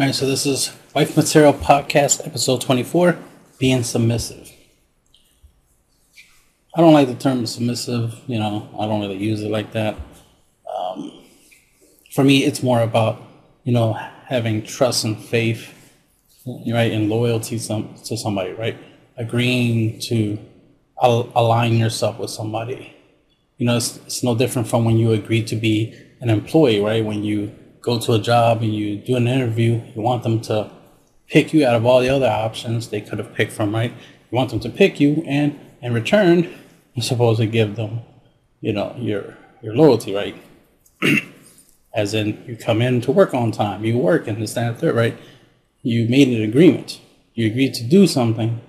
[0.00, 3.18] All right, so this is Wife Material Podcast, episode 24
[3.58, 4.50] Being Submissive.
[6.74, 9.98] I don't like the term submissive, you know, I don't really use it like that.
[10.74, 11.22] Um,
[12.14, 13.20] for me, it's more about,
[13.64, 15.68] you know, having trust and faith,
[16.46, 18.78] right, and loyalty some, to somebody, right?
[19.18, 20.38] Agreeing to
[21.02, 22.96] al- align yourself with somebody.
[23.58, 27.04] You know, it's, it's no different from when you agree to be an employee, right?
[27.04, 30.70] When you go to a job and you do an interview, you want them to
[31.28, 33.92] pick you out of all the other options they could have picked from, right?
[34.30, 36.52] You want them to pick you, and in return,
[36.94, 38.00] you're supposed to give them,
[38.60, 40.36] you know, your your loyalty, right?
[41.94, 44.78] As in, you come in to work on time, you work, and this, that, and
[44.78, 45.16] third, right?
[45.82, 47.00] You made an agreement.
[47.34, 48.60] You agreed to do something.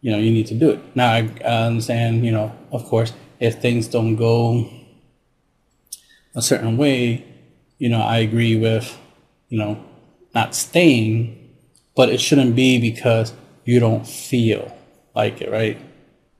[0.00, 0.80] You know, you need to do it.
[0.94, 2.24] Now, I understand.
[2.24, 4.70] You know, of course, if things don't go
[6.34, 7.24] a certain way,
[7.78, 8.98] you know, I agree with,
[9.48, 9.82] you know,
[10.34, 11.54] not staying,
[11.94, 13.32] but it shouldn't be because
[13.64, 14.76] you don't feel
[15.14, 15.78] like it, right?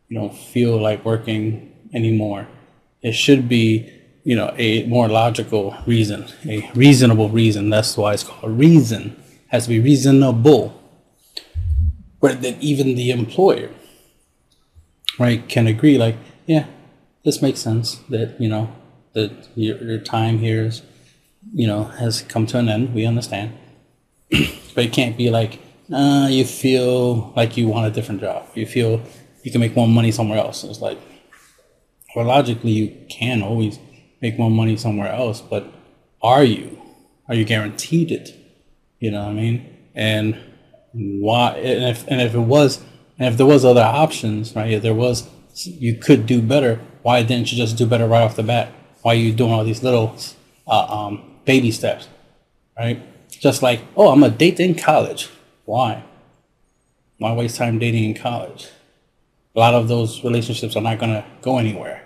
[0.09, 2.49] You don't feel like working anymore.
[3.03, 3.91] It should be,
[4.25, 7.71] you know, a more logical reason, a reasonable reason.
[7.71, 9.17] That's why it's called reason.
[9.29, 10.81] It has to be reasonable.
[12.21, 13.71] But then even the employer,
[15.19, 16.17] right, can agree, like,
[16.47, 16.67] yeah,
[17.25, 18.75] this makes sense that, you know,
[19.13, 20.83] that your, your time here is
[21.53, 22.95] you know, has come to an end.
[22.95, 23.53] We understand.
[24.31, 25.61] but it can't be like,
[25.93, 28.49] uh, you feel like you want a different job.
[28.55, 29.03] You feel
[29.43, 30.65] you can make more money somewhere else.
[30.65, 30.99] It's like,
[32.17, 33.79] well, logically, you can always
[34.23, 35.67] make more money somewhere else, but
[36.23, 36.81] are you?
[37.29, 38.35] Are you guaranteed it?
[38.99, 39.77] You know what I mean?
[39.95, 40.39] And
[40.93, 41.57] why?
[41.57, 42.81] And if and if it was,
[43.19, 44.71] and if there was other options, right?
[44.73, 46.81] If there was, you could do better.
[47.03, 48.73] Why didn't you just do better right off the bat?
[49.03, 50.17] Why are you doing all these little
[50.67, 52.09] uh, um, baby steps,
[52.77, 53.01] right?
[53.31, 55.29] Just like, oh, I'm gonna date in college.
[55.65, 56.05] Why?
[57.19, 58.69] Why waste time dating in college?
[59.55, 62.05] A lot of those relationships are not gonna go anywhere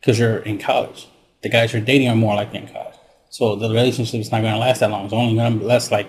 [0.00, 1.08] because you're in college.
[1.42, 2.96] The guys you're dating are more likely in college,
[3.30, 5.04] so the relationship is not gonna last that long.
[5.04, 6.08] It's only gonna last like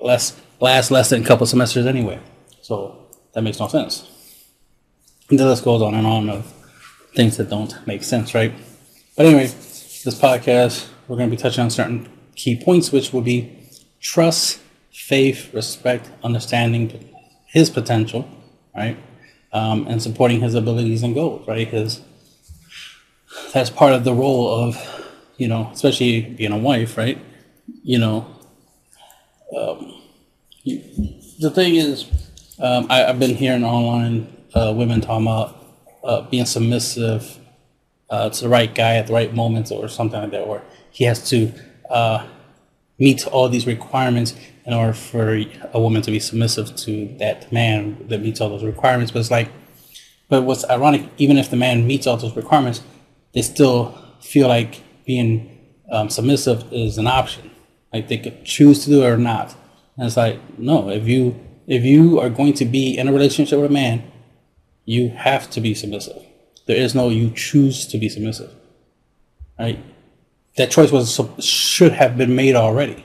[0.00, 2.20] less last less than a couple semesters anyway.
[2.62, 2.96] So
[3.32, 4.10] that makes no sense.
[5.30, 6.52] And the list goes on and on of
[7.14, 8.52] things that don't make sense, right?
[9.16, 13.20] But anyway, this podcast we're going to be touching on certain key points, which will
[13.22, 13.68] be
[14.00, 14.60] trust,
[14.92, 17.10] faith, respect, understanding
[17.46, 18.28] his potential,
[18.74, 18.96] right?
[19.52, 21.64] Um, and supporting his abilities and goals, right?
[21.64, 22.00] Because
[23.52, 24.76] that's part of the role of,
[25.36, 27.18] you know, especially being a wife, right?
[27.82, 28.26] You know,
[29.56, 30.02] um,
[30.62, 30.82] you,
[31.40, 32.10] the thing is,
[32.58, 35.56] um, I, have been hearing online uh, women talking about
[36.02, 37.38] uh, being submissive
[38.10, 40.62] uh, to the right guy at the right moment or something like that, or
[40.94, 41.52] he has to
[41.90, 42.24] uh,
[43.00, 44.34] meet all these requirements
[44.64, 45.34] in order for
[45.72, 49.10] a woman to be submissive to that man that meets all those requirements.
[49.10, 49.50] But it's like,
[50.28, 52.80] but what's ironic, even if the man meets all those requirements,
[53.34, 55.50] they still feel like being
[55.90, 57.50] um, submissive is an option.
[57.92, 59.54] Like they could choose to do it or not.
[59.96, 63.58] And it's like, no, if you if you are going to be in a relationship
[63.58, 64.04] with a man,
[64.84, 66.22] you have to be submissive.
[66.66, 68.54] There is no you choose to be submissive.
[69.58, 69.82] Right?
[70.56, 73.04] That choice was should have been made already.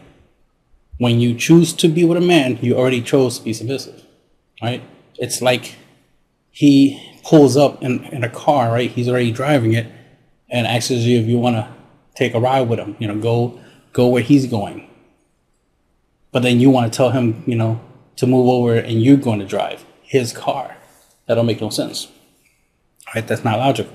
[0.98, 4.06] When you choose to be with a man, you already chose to be submissive,
[4.62, 4.84] right?
[5.18, 5.76] It's like
[6.52, 8.92] he pulls up in, in a car, right?
[8.92, 9.88] He's already driving it,
[10.50, 11.74] and asks you if you want to
[12.16, 12.96] take a ride with him.
[13.00, 13.60] You know, go
[13.94, 14.88] go where he's going.
[16.32, 17.82] But then you want to tell him, you know,
[18.18, 20.76] to move over, and you're going to drive his car.
[21.26, 22.12] That don't make no sense,
[23.16, 23.26] right?
[23.26, 23.94] That's not logical.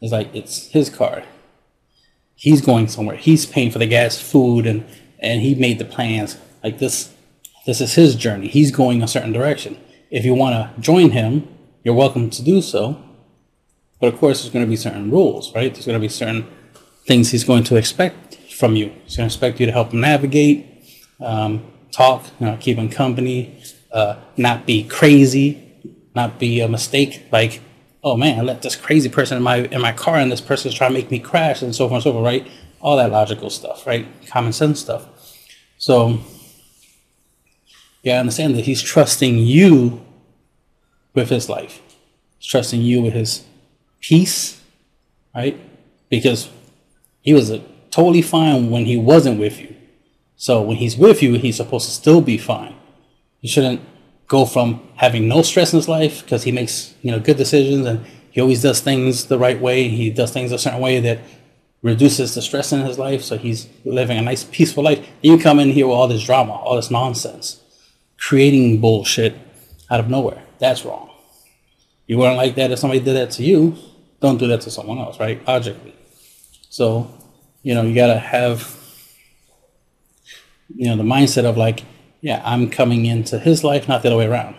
[0.00, 1.22] It's like it's his car
[2.40, 3.16] he's going somewhere.
[3.16, 4.84] He's paying for the gas, food, and
[5.18, 6.38] and he made the plans.
[6.64, 7.12] Like this,
[7.66, 8.48] this is his journey.
[8.48, 9.78] He's going a certain direction.
[10.10, 11.46] If you want to join him,
[11.84, 13.02] you're welcome to do so.
[14.00, 15.72] But of course, there's going to be certain rules, right?
[15.72, 16.46] There's going to be certain
[17.06, 18.88] things he's going to expect from you.
[19.04, 20.66] He's going to expect you to help him navigate,
[21.20, 23.62] um, talk, you know, keep him company,
[23.92, 27.26] uh, not be crazy, not be a mistake.
[27.30, 27.60] Like
[28.02, 30.74] oh man, I let this crazy person in my in my car and this person's
[30.74, 32.46] trying to make me crash and so forth and so forth, right?
[32.80, 34.06] All that logical stuff, right?
[34.26, 35.06] Common sense stuff.
[35.78, 36.20] So
[38.02, 40.04] yeah, I understand that he's trusting you
[41.14, 41.80] with his life.
[42.38, 43.44] He's trusting you with his
[44.00, 44.60] peace,
[45.34, 45.58] right?
[46.08, 46.48] Because
[47.20, 49.74] he was a, totally fine when he wasn't with you.
[50.36, 52.74] So when he's with you, he's supposed to still be fine.
[53.42, 53.82] You shouldn't
[54.30, 57.84] go from having no stress in his life because he makes you know good decisions
[57.84, 59.88] and he always does things the right way.
[59.88, 61.18] He does things a certain way that
[61.82, 65.04] reduces the stress in his life, so he's living a nice, peaceful life.
[65.20, 67.60] You come in here with all this drama, all this nonsense,
[68.18, 69.34] creating bullshit
[69.90, 70.44] out of nowhere.
[70.60, 71.10] That's wrong.
[72.06, 73.76] You wouldn't like that if somebody did that to you.
[74.20, 75.44] Don't do that to someone else, right?
[75.44, 75.94] Logically.
[76.68, 77.12] So,
[77.62, 78.76] you know, you gotta have,
[80.76, 81.82] you know, the mindset of like,
[82.20, 84.56] yeah, I'm coming into his life, not the other way around.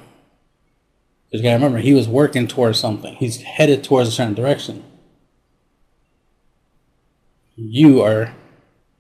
[1.25, 3.15] Because you gotta remember, he was working towards something.
[3.15, 4.83] He's headed towards a certain direction.
[7.55, 8.33] You are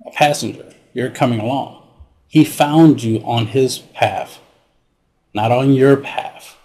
[0.05, 0.73] a passenger.
[0.93, 1.83] You're coming along.
[2.27, 4.39] He found you on his path,
[5.33, 6.55] not on your path.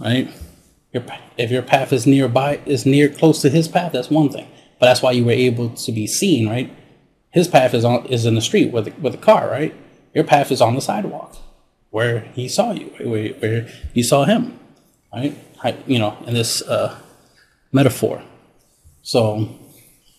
[0.00, 0.30] Right?
[0.92, 1.04] Your,
[1.36, 4.48] if your path is nearby, is near close to his path, that's one thing.
[4.78, 6.74] But that's why you were able to be seen, right?
[7.30, 9.74] His path is on is in the street with with a car, right?
[10.14, 11.36] Your path is on the sidewalk,
[11.90, 14.58] where he saw you, where, where you saw him,
[15.12, 15.36] right?
[15.62, 16.98] I, you know, in this uh,
[17.72, 18.22] metaphor.
[19.02, 19.48] So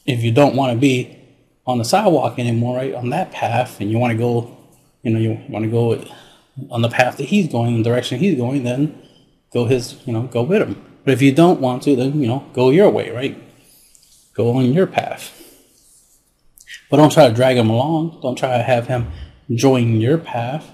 [0.05, 1.19] if you don't want to be
[1.65, 4.57] on the sidewalk anymore, right, on that path, and you want to go,
[5.03, 6.03] you know, you want to go
[6.69, 9.01] on the path that he's going, the direction he's going, then
[9.53, 10.83] go his, you know, go with him.
[11.05, 13.41] But if you don't want to, then, you know, go your way, right?
[14.33, 15.39] Go on your path.
[16.89, 18.19] But don't try to drag him along.
[18.21, 19.11] Don't try to have him
[19.51, 20.71] join your path.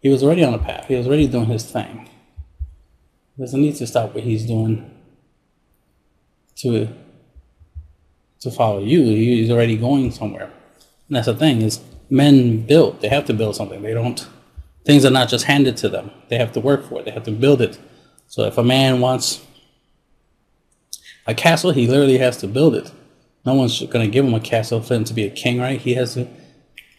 [0.00, 0.86] He was already on a path.
[0.86, 2.08] He was already doing his thing.
[3.36, 4.90] He doesn't need to stop what he's doing
[6.56, 6.88] to
[8.40, 9.02] to follow you.
[9.02, 10.50] He's already going somewhere.
[11.08, 13.02] And that's the thing is men build.
[13.02, 13.82] They have to build something.
[13.82, 14.26] They don't
[14.84, 16.10] things are not just handed to them.
[16.28, 17.04] They have to work for it.
[17.04, 17.78] They have to build it.
[18.26, 19.44] So if a man wants
[21.26, 22.90] a castle, he literally has to build it.
[23.44, 25.80] No one's going to give him a castle for him to be a king, right?
[25.80, 26.28] He has to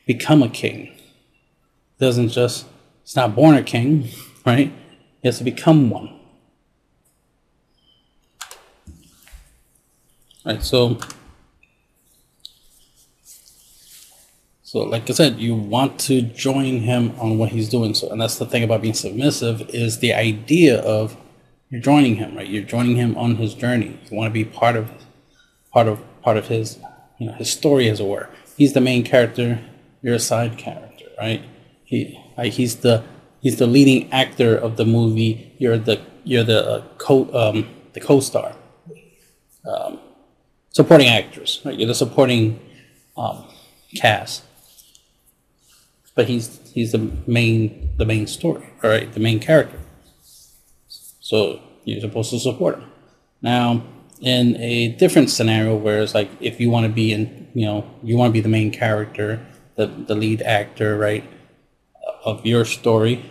[0.05, 0.85] become a king.
[0.85, 2.65] He doesn't just,
[3.03, 4.09] it's not born a king,
[4.45, 4.71] right?
[5.21, 6.17] He has to become one.
[10.43, 10.97] Right, so
[14.71, 17.93] So, like I said, you want to join him on what he's doing.
[17.93, 21.17] So, and that's the thing about being submissive is the idea of
[21.69, 22.47] you're joining him, right?
[22.47, 23.99] You're joining him on his journey.
[24.09, 24.89] You want to be part of,
[25.73, 26.79] part of, part of his,
[27.19, 28.29] you know, his story, as it were.
[28.55, 29.59] He's the main character.
[30.01, 31.43] You're a side character, right?
[31.83, 33.03] He, right, he's the,
[33.41, 35.55] he's the leading actor of the movie.
[35.57, 38.55] You're the, you're the uh, co, um, the co-star,
[39.65, 39.99] um,
[40.69, 41.77] supporting actors, right?
[41.77, 42.59] You're the supporting
[43.17, 43.45] um,
[43.95, 44.43] cast
[46.15, 49.79] but he's he's the main the main story, all right, the main character.
[50.87, 52.91] So you're supposed to support him.
[53.41, 53.83] Now,
[54.19, 57.89] in a different scenario, where it's like if you want to be in, you know,
[58.03, 59.43] you want to be the main character,
[59.75, 61.23] the the lead actor, right,
[62.25, 63.29] of your story,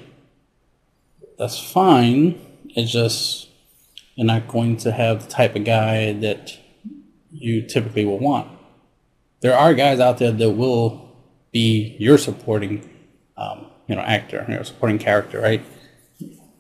[1.39, 2.41] that's fine.
[2.71, 3.49] It's just
[4.15, 6.59] you're not going to have the type of guy that
[7.31, 8.51] you typically will want.
[9.41, 11.17] There are guys out there that will
[11.53, 12.89] be your supporting,
[13.37, 15.65] um, you know, actor, your supporting character, right?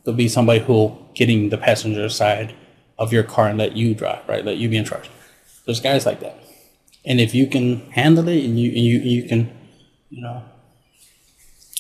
[0.04, 2.54] There'll be somebody who'll getting the passenger side
[2.98, 4.44] of your car and let you drive, right?
[4.44, 5.10] Let you be in charge.
[5.66, 6.42] There's guys like that,
[7.04, 9.52] and if you can handle it and you you you can,
[10.10, 10.42] you know,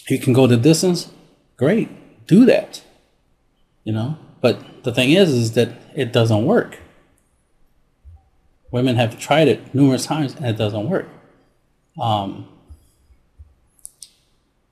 [0.08, 1.10] you can go the distance,
[1.56, 2.82] great, do that,
[3.84, 4.16] you know.
[4.40, 6.78] But the thing is, is that it doesn't work.
[8.70, 11.08] Women have tried it numerous times and it doesn't work.
[12.00, 12.48] Um,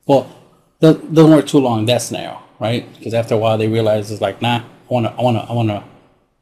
[0.06, 0.32] well,
[0.80, 2.88] doesn't work too long that scenario, right?
[2.96, 5.42] Because after a while they realize it's like, nah, I want to, I want to,
[5.42, 5.84] I want a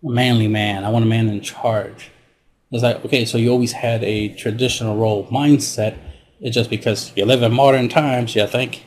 [0.02, 0.85] manly man.
[0.85, 2.11] I want a man in charge.
[2.70, 5.96] It's like, okay, so you always had a traditional role mindset.
[6.40, 8.85] It's just because you live in modern times, you think,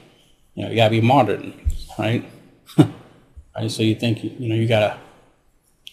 [0.55, 1.53] you know, you gotta be modern,
[1.97, 2.29] right?
[2.77, 3.71] right.
[3.71, 4.99] So you think, you know, you gotta,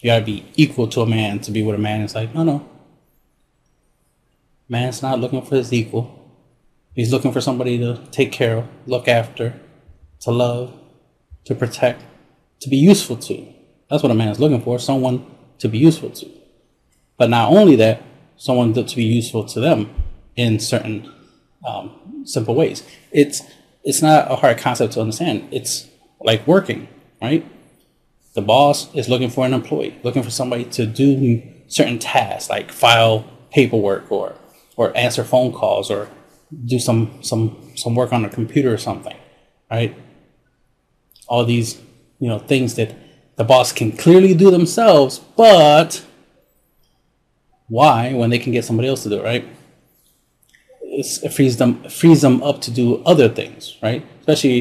[0.01, 2.01] you gotta be equal to a man to be with a man.
[2.01, 2.67] It's like, no, no.
[4.69, 6.13] Man's not looking for his equal.
[6.93, 9.59] He's looking for somebody to take care of, look after,
[10.21, 10.73] to love,
[11.45, 12.03] to protect,
[12.59, 13.47] to be useful to.
[13.89, 15.25] That's what a man is looking for, someone
[15.59, 16.29] to be useful to.
[17.17, 18.03] But not only that,
[18.35, 19.89] someone to, be useful to them
[20.35, 21.11] in certain
[21.65, 22.83] um, simple ways.
[23.11, 23.41] It's
[23.83, 25.47] it's not a hard concept to understand.
[25.51, 25.87] It's
[26.19, 26.87] like working,
[27.21, 27.45] right?
[28.33, 32.71] The boss is looking for an employee, looking for somebody to do certain tasks like
[32.71, 34.35] file paperwork or
[34.75, 36.09] or answer phone calls or
[36.65, 39.15] do some some some work on a computer or something,
[39.71, 39.95] right?
[41.27, 41.81] All these
[42.19, 42.95] you know things that
[43.37, 46.03] the boss can clearly do themselves, but
[47.67, 49.47] why when they can get somebody else to do it, right?
[50.99, 54.03] It frees them frees them up to do other things, right?
[54.19, 54.59] Especially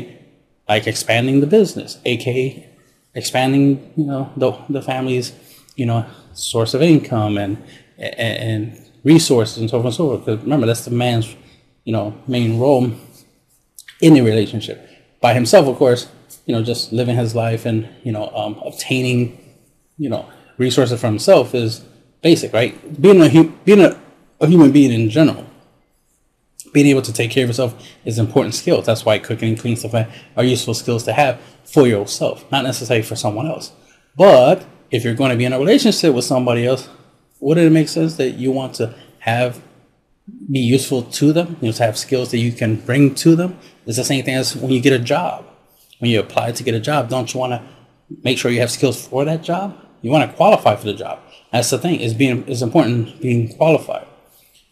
[0.68, 2.68] like expanding the business, aka
[3.14, 5.32] expanding you know the the family's
[5.76, 7.56] you know source of income and
[7.98, 10.26] and, and resources and so forth and so forth.
[10.26, 11.34] Because remember, that's the man's,
[11.84, 12.90] you know, main role
[14.00, 14.88] in the relationship.
[15.20, 16.08] By himself, of course,
[16.44, 19.38] you know, just living his life and you know, um, obtaining,
[19.96, 20.28] you know,
[20.58, 21.84] resources for himself is
[22.20, 23.00] basic, right?
[23.00, 23.98] Being a being a,
[24.40, 25.45] a human being in general,
[26.76, 28.84] being able to take care of yourself is important skills.
[28.84, 29.94] That's why cooking and cleaning stuff
[30.36, 33.72] are useful skills to have for yourself, not necessarily for someone else.
[34.14, 36.86] But if you're going to be in a relationship with somebody else,
[37.40, 39.62] wouldn't it make sense that you want to have
[40.50, 43.58] be useful to them, you know, to have skills that you can bring to them?
[43.86, 45.46] It's the same thing as when you get a job.
[46.00, 47.62] When you apply to get a job, don't you want to
[48.22, 49.80] make sure you have skills for that job?
[50.02, 51.20] You want to qualify for the job.
[51.52, 52.00] That's the thing.
[52.00, 54.06] Is being is important being qualified.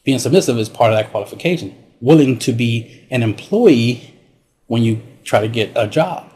[0.04, 1.83] Being submissive is part of that qualification.
[2.00, 4.14] Willing to be an employee
[4.66, 6.30] when you try to get a job.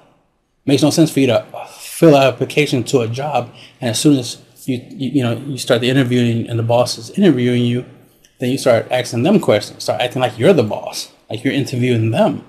[0.64, 1.46] Makes no sense for you to
[1.78, 4.38] fill out application to a job and as soon as
[4.68, 7.84] you, you you know you start the interviewing and the boss is interviewing you,
[8.38, 9.82] then you start asking them questions.
[9.82, 12.44] Start acting like you're the boss, like you're interviewing them.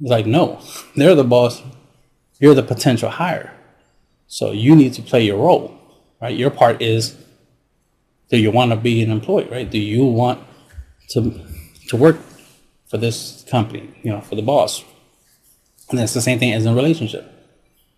[0.00, 0.60] It's like no,
[0.96, 1.62] they're the boss.
[2.38, 3.52] You're the potential hire.
[4.26, 5.78] So you need to play your role,
[6.20, 6.36] right?
[6.36, 7.16] Your part is
[8.28, 9.70] do you want to be an employee, right?
[9.70, 10.42] Do you want
[11.10, 11.40] to
[11.88, 12.18] to work
[12.88, 14.84] for this company, you know, for the boss?
[15.90, 17.32] And that's the same thing as in a relationship.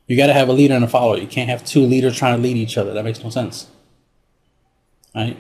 [0.07, 1.19] You got to have a leader and a follower.
[1.19, 2.93] You can't have two leaders trying to lead each other.
[2.95, 3.67] That makes no sense.
[5.15, 5.37] Right?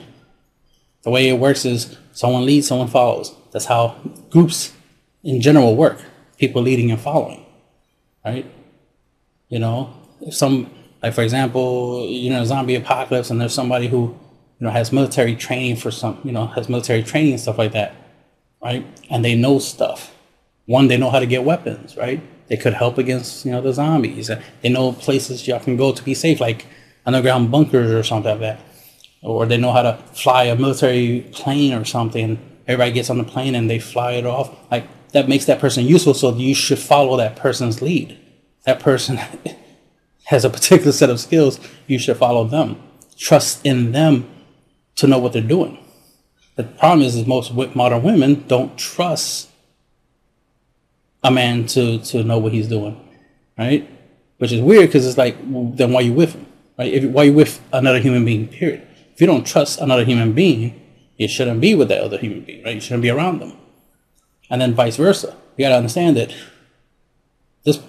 [1.02, 3.34] The way it works is someone leads, someone follows.
[3.52, 3.96] That's how
[4.30, 4.72] groups
[5.22, 6.00] in general work.
[6.38, 7.46] People leading and following.
[8.24, 8.50] Right?
[9.48, 10.70] You know, if some
[11.02, 14.16] like for example, you know, zombie apocalypse and there's somebody who,
[14.58, 17.72] you know, has military training for some, you know, has military training and stuff like
[17.72, 17.94] that,
[18.62, 18.86] right?
[19.10, 20.14] And they know stuff.
[20.66, 22.20] One, they know how to get weapons, right?
[22.48, 24.30] They could help against you know the zombies.
[24.62, 26.66] They know places y'all can go to be safe, like
[27.06, 28.60] underground bunkers or something like that.
[29.22, 32.38] Or they know how to fly a military plane or something.
[32.66, 34.56] Everybody gets on the plane and they fly it off.
[34.70, 36.14] Like that makes that person useful.
[36.14, 38.18] So you should follow that person's lead.
[38.64, 39.18] That person
[40.24, 41.58] has a particular set of skills.
[41.86, 42.80] You should follow them.
[43.16, 44.30] Trust in them
[44.96, 45.78] to know what they're doing.
[46.58, 49.48] The problem is, is most modern women don't trust
[51.22, 53.00] a man to to know what he's doing,
[53.56, 53.88] right?
[54.38, 56.46] Which is weird because it's like, well, then why you with him,
[56.76, 56.92] right?
[56.92, 58.48] If why you with another human being?
[58.48, 58.84] Period.
[59.14, 60.82] If you don't trust another human being,
[61.16, 62.74] you shouldn't be with that other human being, right?
[62.74, 63.56] You shouldn't be around them.
[64.50, 65.36] And then vice versa.
[65.56, 66.34] You got to understand that
[67.62, 67.80] this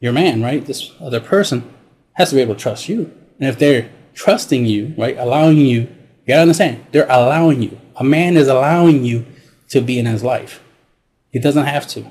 [0.00, 0.64] your man, right?
[0.64, 1.74] This other person
[2.14, 3.12] has to be able to trust you.
[3.38, 7.78] And if they're trusting you, right, allowing you, you gotta understand, they're allowing you.
[7.98, 9.26] A man is allowing you
[9.68, 10.62] to be in his life.
[11.30, 12.10] He doesn't have to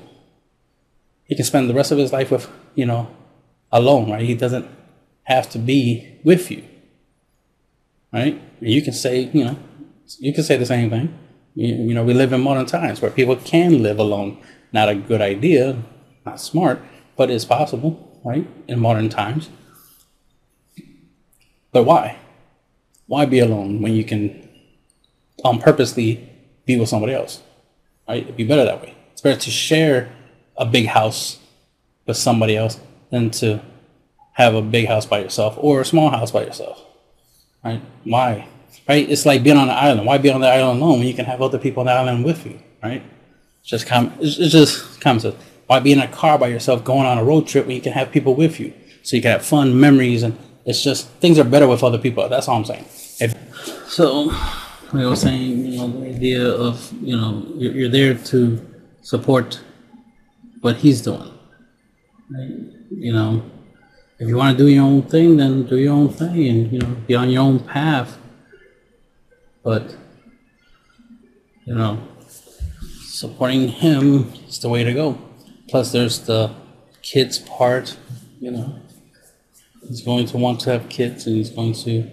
[1.28, 3.14] he can spend the rest of his life with, you know,
[3.70, 4.22] alone, right?
[4.22, 4.66] He doesn't
[5.24, 6.64] have to be with you,
[8.12, 8.40] right?
[8.60, 9.58] And you can say, you know,
[10.18, 11.16] you can say the same thing.
[11.54, 14.42] You, you know, we live in modern times where people can live alone.
[14.72, 15.82] Not a good idea,
[16.24, 16.80] not smart,
[17.14, 18.46] but it's possible, right?
[18.66, 19.50] In modern times.
[21.72, 22.18] But why?
[23.06, 24.47] Why be alone when you can
[25.44, 26.28] um, purposely
[26.66, 27.42] be with somebody else?
[28.08, 28.22] Right?
[28.22, 28.94] It'd be better that way.
[29.12, 30.12] It's better to share
[30.56, 31.38] a big house
[32.06, 32.80] with somebody else
[33.10, 33.60] than to
[34.32, 36.84] have a big house by yourself or a small house by yourself.
[37.64, 37.82] Right?
[38.04, 38.46] Why?
[38.88, 39.08] Right?
[39.08, 40.06] It's like being on an island.
[40.06, 42.24] Why be on the island alone when you can have other people on the island
[42.24, 42.60] with you?
[42.82, 43.02] Right?
[43.60, 45.34] It's just com- it's, just comes to
[45.66, 47.92] why be in a car by yourself going on a road trip when you can
[47.92, 51.44] have people with you so you can have fun memories and it's just things are
[51.44, 52.28] better with other people.
[52.28, 52.84] That's all I'm saying.
[53.20, 53.34] If,
[53.88, 54.30] so,
[54.92, 58.64] I was saying, you know, the idea of you know you're, you're there to
[59.02, 59.60] support
[60.60, 61.32] what he's doing.
[62.30, 62.50] Right?
[62.90, 63.42] You know,
[64.18, 66.78] if you want to do your own thing, then do your own thing and, you
[66.80, 68.18] know, be on your own path.
[69.62, 69.94] But,
[71.64, 71.98] you know,
[73.06, 75.18] supporting him is the way to go.
[75.68, 76.52] Plus, there's the
[77.02, 77.96] kids part,
[78.40, 78.80] you know.
[79.86, 82.10] He's going to want to have kids and he's going to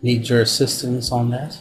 [0.00, 1.58] need your assistance on that,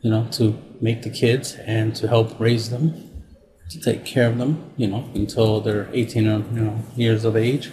[0.00, 3.08] you know, to make the kids and to help raise them
[3.70, 7.36] to take care of them, you know, until they're 18 or, you know, years of
[7.36, 7.70] age.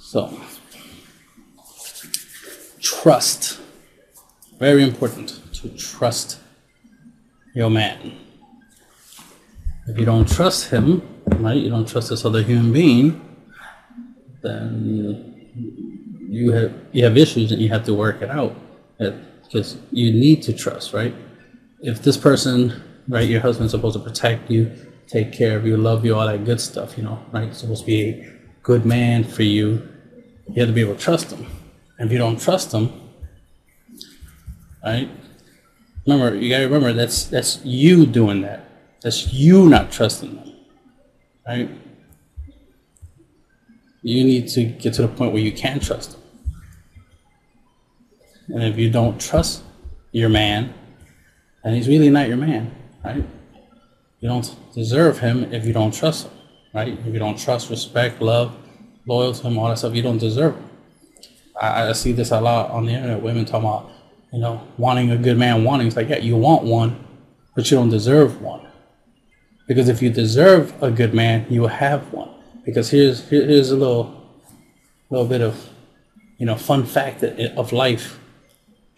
[0.00, 0.40] So,
[2.80, 3.60] trust.
[4.58, 6.40] Very important to trust
[7.54, 8.18] your man.
[9.86, 13.20] If you don't trust him, right, you don't trust this other human being,
[14.40, 15.34] then
[16.28, 18.54] you have you have issues and you have to work it out
[19.48, 21.14] because you need to trust, right?
[21.80, 23.28] If this person right?
[23.28, 24.70] Your husband's supposed to protect you,
[25.06, 27.48] take care of you, love you, all that good stuff, you know, right?
[27.48, 29.88] He's supposed to be a good man for you.
[30.48, 31.46] You have to be able to trust him.
[31.98, 32.92] And if you don't trust him,
[34.84, 35.10] right?
[36.06, 38.64] Remember, you gotta remember that's that's you doing that.
[39.02, 40.54] That's you not trusting them,
[41.46, 41.70] right?
[44.02, 46.22] You need to get to the point where you can trust them.
[48.48, 49.62] And if you don't trust
[50.12, 50.72] your man,
[51.64, 52.74] then he's really not your man,
[53.04, 53.24] right?
[54.20, 56.32] You don't deserve him if you don't trust him,
[56.74, 56.88] right?
[56.88, 58.56] If you don't trust, respect, love,
[59.06, 60.70] loyal to him, all that stuff, you don't deserve him.
[61.60, 63.22] I, I see this a lot on the internet.
[63.22, 63.90] Women talking about,
[64.32, 65.86] you know, wanting a good man, wanting.
[65.86, 67.04] It's like, yeah, you want one,
[67.54, 68.66] but you don't deserve one.
[69.66, 72.30] Because if you deserve a good man, you will have one.
[72.64, 74.14] Because here's here's a little
[75.10, 75.68] little bit of
[76.38, 78.17] you know fun fact of life.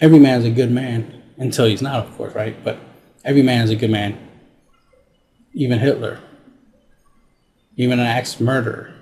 [0.00, 2.62] Every man is a good man until he's not, of course, right?
[2.64, 2.78] But
[3.24, 4.18] every man is a good man.
[5.52, 6.20] Even Hitler,
[7.76, 8.94] even an axe murderer.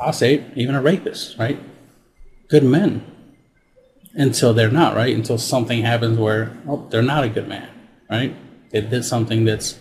[0.00, 1.58] I'll say even a rapist, right?
[2.48, 3.04] Good men
[4.14, 5.14] until they're not, right?
[5.14, 7.68] Until something happens where oh, they're not a good man,
[8.10, 8.34] right?
[8.70, 9.78] They did something that's,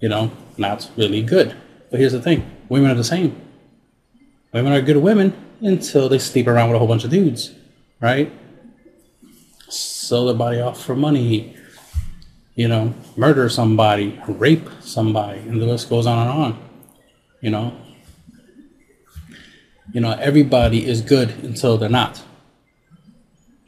[0.00, 1.56] you know, not really good.
[1.90, 3.40] But here's the thing women are the same.
[4.52, 7.52] Women are good women until they sleep around with a whole bunch of dudes,
[8.00, 8.32] right?
[10.06, 11.56] Sell their body off for money,
[12.54, 16.68] you know, murder somebody, rape somebody, and the list goes on and on.
[17.40, 17.76] You know,
[19.92, 22.22] you know, everybody is good until they're not.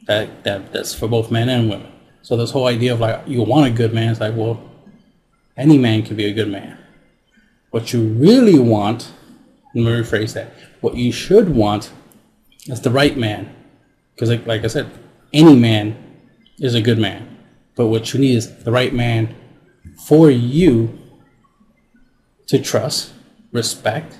[0.07, 1.91] That that that's for both men and women.
[2.21, 4.63] So this whole idea of like you want a good man, it's like, well,
[5.57, 6.77] any man can be a good man.
[7.71, 9.11] What you really want,
[9.75, 10.53] let me rephrase that.
[10.79, 11.91] What you should want
[12.67, 13.53] is the right man.
[14.15, 14.89] Because, like, like I said,
[15.33, 16.08] any man
[16.59, 17.37] is a good man.
[17.75, 19.35] But what you need is the right man
[20.07, 20.97] for you
[22.47, 23.13] to trust,
[23.51, 24.17] respect,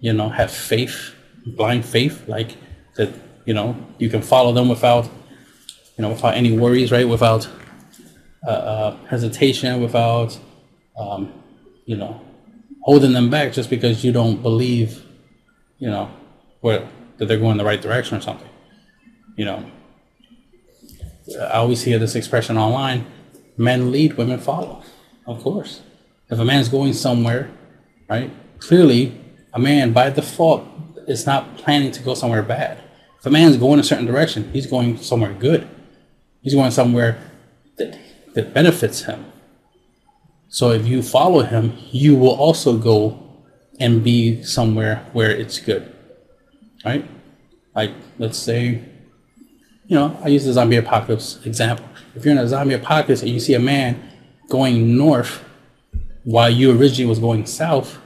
[0.00, 1.14] you know, have faith,
[1.46, 2.56] blind faith, like
[2.96, 3.10] that,
[3.44, 5.06] you know, you can follow them without,
[5.96, 7.08] you know, without any worries, right?
[7.08, 7.48] Without
[8.46, 10.38] uh, uh, hesitation, without
[10.98, 11.32] um,
[11.84, 12.20] you know,
[12.82, 15.04] holding them back just because you don't believe,
[15.78, 16.10] you know,
[16.60, 16.88] where
[17.18, 18.48] that they're going the right direction or something.
[19.36, 19.70] You know,
[21.40, 23.06] I always hear this expression online:
[23.56, 24.82] "Men lead, women follow."
[25.26, 25.80] Of course,
[26.30, 27.50] if a man's going somewhere,
[28.08, 28.30] right?
[28.58, 29.20] Clearly,
[29.52, 30.64] a man by default
[31.08, 32.78] is not planning to go somewhere bad.
[33.18, 35.68] If a man's going a certain direction, he's going somewhere good.
[36.42, 37.18] He's going somewhere
[37.76, 37.98] that
[38.34, 39.32] that benefits him
[40.48, 43.22] so if you follow him, you will also go
[43.78, 45.92] and be somewhere where it's good.
[46.84, 47.04] Right?
[47.74, 48.82] Like, let's say,
[49.86, 51.86] you know, I use the zombie apocalypse example.
[52.14, 54.00] If you're in a zombie apocalypse and you see a man
[54.48, 55.44] going north
[56.24, 57.98] while you originally was going south,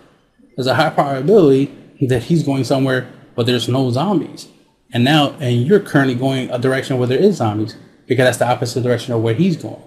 [0.56, 1.74] there's a high probability
[2.08, 4.48] that he's going somewhere but there's no zombies.
[4.92, 7.74] And now, and you're currently going a direction where there is zombies
[8.06, 9.82] because that's the opposite direction of where he's going.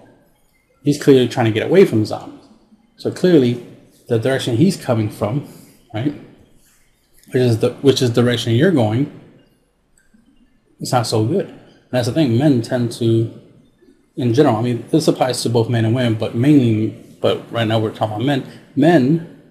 [0.82, 2.48] He's clearly trying to get away from zombies.
[2.96, 3.64] So clearly,
[4.08, 5.46] the direction he's coming from,
[5.94, 6.14] right,
[7.28, 9.20] which is the which is the direction you're going,
[10.80, 11.54] it's not so good.
[11.94, 12.36] That's the thing.
[12.36, 13.32] Men tend to,
[14.16, 14.56] in general.
[14.56, 16.88] I mean, this applies to both men and women, but mainly,
[17.20, 18.60] but right now we're talking about men.
[18.74, 19.42] Men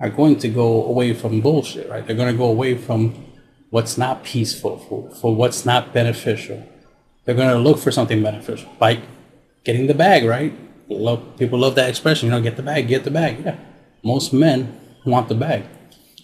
[0.00, 2.06] are going to go away from bullshit, right?
[2.06, 3.14] They're going to go away from
[3.70, 6.62] what's not peaceful, for, for what's not beneficial.
[7.24, 9.00] They're going to look for something beneficial, like
[9.64, 10.52] getting the bag, right?
[10.88, 12.26] love people love that expression.
[12.26, 13.44] You know, get the bag, get the bag.
[13.44, 13.56] Yeah,
[14.02, 15.64] most men want the bag.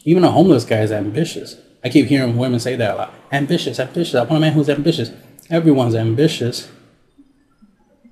[0.05, 1.57] Even a homeless guy is ambitious.
[1.83, 3.15] I keep hearing women say that a lot.
[3.33, 4.15] Ambitious, ambitious.
[4.15, 5.11] I want a man who's ambitious.
[5.51, 6.69] Everyone's ambitious,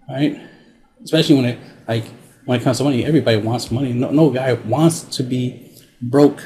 [0.08, 0.40] right?
[1.02, 2.04] Especially when it like
[2.44, 3.04] when it comes to money.
[3.04, 3.92] Everybody wants money.
[3.92, 5.70] No, no guy wants to be
[6.02, 6.42] broke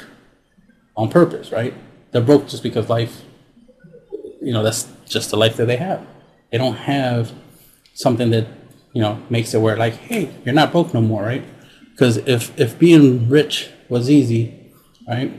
[0.95, 1.73] on purpose, right?
[2.11, 3.23] They're broke just because life,
[4.41, 6.05] you know, that's just the life that they have.
[6.51, 7.31] They don't have
[7.95, 8.47] something that
[8.93, 11.43] you know, makes it where like, hey, you're not broke no more, right?
[11.91, 14.71] Because if if being rich was easy,
[15.07, 15.33] right,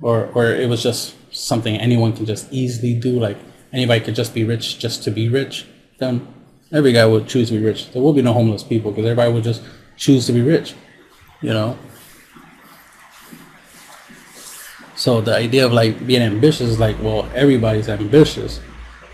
[0.00, 3.36] or or it was just something anyone can just easily do, like
[3.72, 5.66] anybody could just be rich just to be rich,
[5.98, 6.26] then
[6.72, 7.90] every guy would choose to be rich.
[7.92, 9.62] There will be no homeless people because everybody would just
[9.96, 10.74] choose to be rich,
[11.40, 11.78] you know.
[14.96, 18.60] So the idea of like being ambitious is like, well, everybody's ambitious,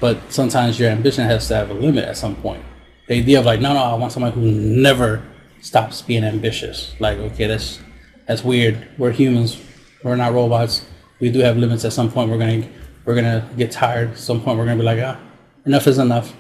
[0.01, 2.65] but sometimes your ambition has to have a limit at some point
[3.07, 5.23] the idea of like, no, no, I want someone who never
[5.61, 6.95] stops being ambitious.
[6.99, 7.81] Like, okay, that's
[8.27, 8.89] that's weird.
[8.99, 9.61] We're humans.
[10.03, 10.87] We're not robots.
[11.21, 11.85] We do have limits.
[11.85, 12.69] At some point, we're gonna
[13.05, 14.13] we're gonna get tired.
[14.13, 15.19] At some point, we're gonna be like, ah,
[15.67, 16.35] enough is enough.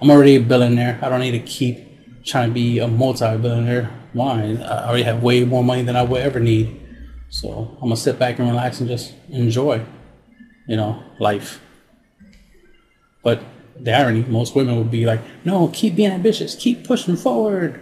[0.00, 0.98] I'm already a billionaire.
[1.02, 3.90] I don't need to keep trying to be a multi-billionaire.
[4.12, 4.56] Why?
[4.62, 6.80] I already have way more money than I would ever need.
[7.30, 9.84] So I'm gonna sit back and relax and just enjoy,
[10.68, 11.60] you know, life.
[13.22, 13.42] But
[13.78, 17.80] the irony, most women would be like, no, keep being ambitious, keep pushing forward.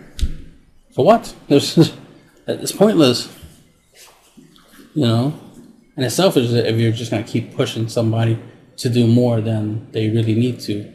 [0.94, 1.34] For what?
[1.48, 1.76] It's,
[2.46, 3.28] it's pointless.
[4.94, 5.40] You know?
[5.96, 8.38] And it's selfish if you're just going to keep pushing somebody
[8.78, 10.90] to do more than they really need to.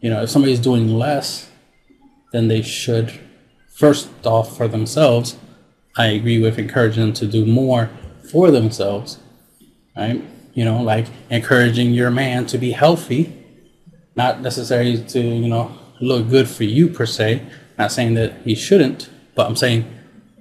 [0.00, 1.50] You know, if somebody's doing less
[2.32, 3.12] than they should,
[3.74, 5.36] first off for themselves,
[5.96, 7.90] I agree with encouraging them to do more
[8.30, 9.18] for themselves,
[9.96, 10.22] right?
[10.54, 13.36] You know, like encouraging your man to be healthy,
[14.14, 17.42] not necessarily to, you know, look good for you per se.
[17.78, 19.90] Not saying that he shouldn't, but I'm saying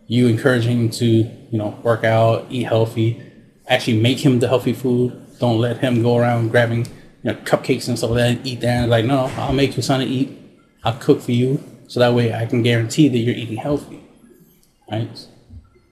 [0.08, 3.24] you encouraging to, you know, work out, eat healthy,
[3.70, 5.40] actually make him the healthy food.
[5.40, 6.86] Don't let him go around grabbing,
[7.24, 8.84] you know, cupcakes and stuff like that and eat that.
[8.84, 10.38] And like, no, I'll make you something to eat.
[10.84, 11.64] I'll cook for you.
[11.88, 14.04] So that way I can guarantee that you're eating healthy.
[14.92, 15.28] Right?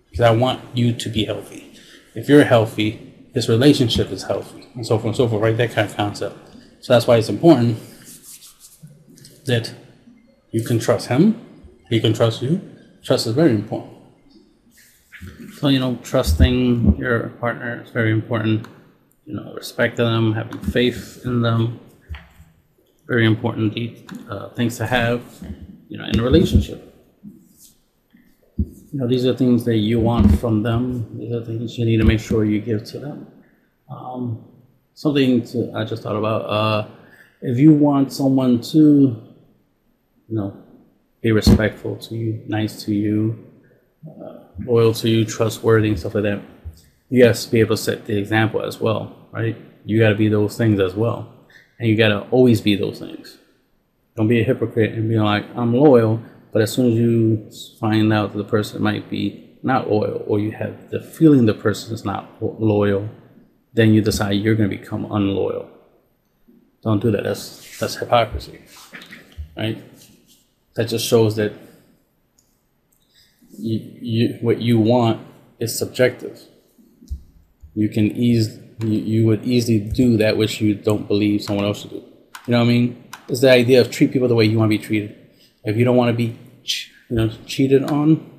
[0.09, 1.73] Because I want you to be healthy.
[2.15, 4.67] If you're healthy, this relationship is healthy.
[4.73, 5.55] And so forth and so forth, right?
[5.55, 6.35] That kind of concept.
[6.81, 7.77] So that's why it's important
[9.45, 9.73] that
[10.51, 11.39] you can trust him,
[11.89, 12.61] he can trust you.
[13.03, 13.96] Trust is very important.
[15.57, 18.67] So, you know, trusting your partner is very important.
[19.25, 21.79] You know, respecting them, having faith in them,
[23.07, 23.77] very important
[24.29, 25.21] uh, things to have,
[25.89, 26.93] you know, in a relationship.
[28.57, 31.17] You know, these are things that you want from them.
[31.17, 33.27] These are things you need to make sure you give to them.
[33.89, 34.45] Um,
[34.93, 36.87] something to, I just thought about, uh,
[37.41, 40.55] if you want someone to, you know,
[41.21, 43.46] be respectful to you, nice to you,
[44.65, 46.41] loyal to you, trustworthy, and stuff like that,
[47.09, 49.55] you got to be able to set the example as well, right?
[49.85, 51.33] You got to be those things as well.
[51.79, 53.37] And you got to always be those things.
[54.15, 58.11] Don't be a hypocrite and be like, I'm loyal, but as soon as you find
[58.11, 61.93] out that the person might be not loyal, or you have the feeling the person
[61.93, 63.09] is not loyal,
[63.73, 65.69] then you decide you're going to become unloyal.
[66.81, 67.23] Don't do that.
[67.23, 68.61] That's that's hypocrisy,
[69.55, 69.83] right?
[70.75, 71.53] That just shows that
[73.57, 75.25] you, you what you want
[75.59, 76.41] is subjective.
[77.73, 81.81] You can ease you, you would easily do that which you don't believe someone else
[81.81, 82.03] should do.
[82.47, 83.03] You know what I mean?
[83.27, 85.15] It's the idea of treat people the way you want to be treated.
[85.63, 86.37] If you don't want to be,
[87.09, 88.31] you know, cheated on,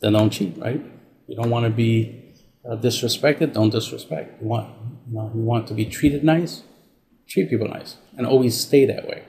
[0.00, 0.80] then don't cheat, right?
[1.26, 2.34] You don't want to be
[2.68, 4.40] uh, disrespected, don't disrespect.
[4.40, 4.68] You want,
[5.08, 6.62] you know, you want to be treated nice,
[7.28, 9.24] treat people nice, and always stay that way,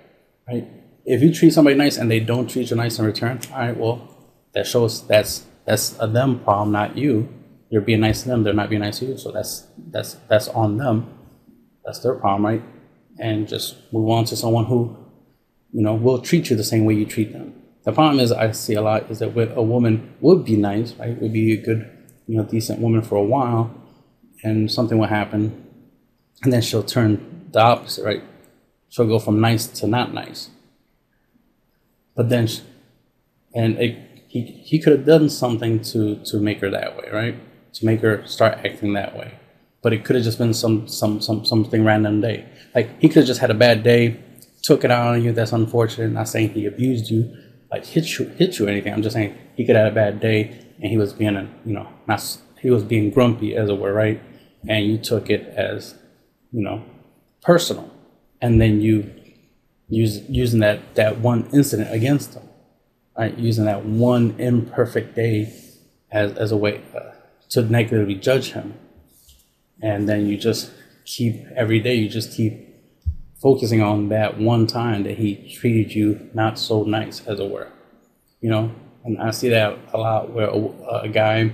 [0.47, 0.67] right?
[1.05, 3.77] If you treat somebody nice and they don't treat you nice in return, all right,
[3.77, 4.14] well,
[4.55, 7.29] that shows that's that's a them problem, not you.
[7.69, 10.47] You're being nice to them, they're not being nice to you, so that's that's that's
[10.47, 11.11] on them.
[11.83, 12.63] That's their problem, right?
[13.19, 14.97] And just move on to someone who,
[15.71, 17.53] you know, will treat you the same way you treat them.
[17.83, 21.19] The problem is I see a lot is that a woman would be nice, right?
[21.21, 21.87] Would be a good,
[22.27, 23.69] you know, decent woman for a while,
[24.43, 25.65] and something will happen,
[26.43, 28.23] and then she'll turn the opposite, right?
[28.89, 30.49] She'll go from nice to not nice.
[32.15, 32.61] But then, she,
[33.53, 37.35] and it, he he could have done something to to make her that way, right?
[37.75, 39.39] To make her start acting that way.
[39.81, 42.45] But it could have just been some some some something random day.
[42.75, 44.19] Like he could have just had a bad day,
[44.61, 45.31] took it out on you.
[45.31, 46.11] That's unfortunate.
[46.11, 47.33] Not saying he abused you,
[47.71, 48.93] like hit you hit you or anything.
[48.93, 50.39] I'm just saying he could have had a bad day
[50.81, 52.21] and he was being a you know not
[52.59, 54.21] he was being grumpy as it were, right?
[54.67, 55.95] And you took it as
[56.51, 56.83] you know
[57.41, 57.89] personal,
[58.41, 58.97] and then you
[59.87, 62.47] use, using that, that one incident against them,
[63.17, 63.37] right?
[63.37, 65.53] Using that one imperfect day
[66.11, 67.11] as, as a way uh,
[67.49, 68.77] to negatively judge him.
[69.81, 70.71] And then you just
[71.05, 72.65] keep, every day, you just keep
[73.41, 77.67] focusing on that one time that he treated you not so nice, as it were.
[78.41, 78.71] You know,
[79.03, 81.51] and I see that a lot where a, a guy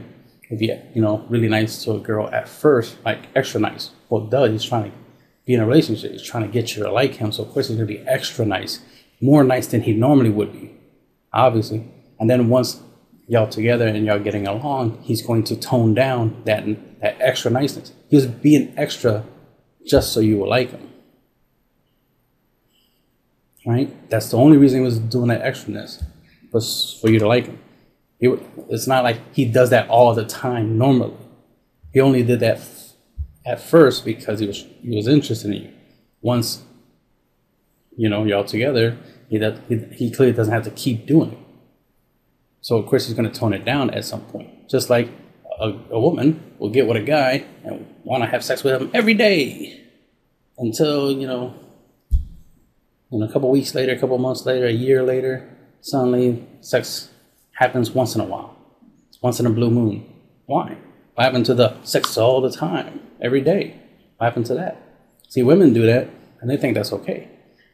[0.50, 3.92] would be, you know, really nice to a girl at first, like extra nice.
[4.10, 4.98] Well, duh, he's trying to
[5.46, 6.12] be in a relationship.
[6.12, 7.32] He's trying to get you to like him.
[7.32, 8.80] So of course he's gonna be extra nice,
[9.22, 10.72] more nice than he normally would be,
[11.34, 11.84] obviously.
[12.20, 12.82] And then once
[13.28, 16.66] y'all together and y'all getting along, he's going to tone down that
[17.02, 17.92] that extra niceness.
[18.10, 19.26] He was being extra
[19.86, 20.88] just so you will like him.
[23.66, 24.10] Right?
[24.10, 26.04] That's the only reason he was doing that extraness
[26.52, 27.60] was for you to like him.
[28.20, 28.28] He,
[28.70, 31.16] it's not like he does that all the time normally.
[31.94, 32.62] He only did that
[33.46, 35.74] at first because he was he was interested in you.
[36.22, 36.64] Once
[37.98, 38.98] you know y'all together,
[39.68, 41.38] he he, clearly doesn't have to keep doing it.
[42.62, 44.70] So of course he's going to tone it down at some point.
[44.70, 45.10] Just like
[45.60, 48.92] a, a woman will get with a guy and want to have sex with him
[48.94, 49.82] every day
[50.58, 51.56] until you know.
[53.14, 55.50] A couple weeks later, a couple months later, a year later,
[55.82, 57.10] suddenly sex
[57.52, 58.56] happens once in a while.
[59.22, 60.10] Once in a blue moon.
[60.46, 60.78] Why?
[61.16, 63.02] What happened to the sex all the time?
[63.22, 63.76] every day.
[64.18, 64.78] What happened to that?
[65.30, 66.10] See, women do that
[66.42, 67.30] and they think that's okay.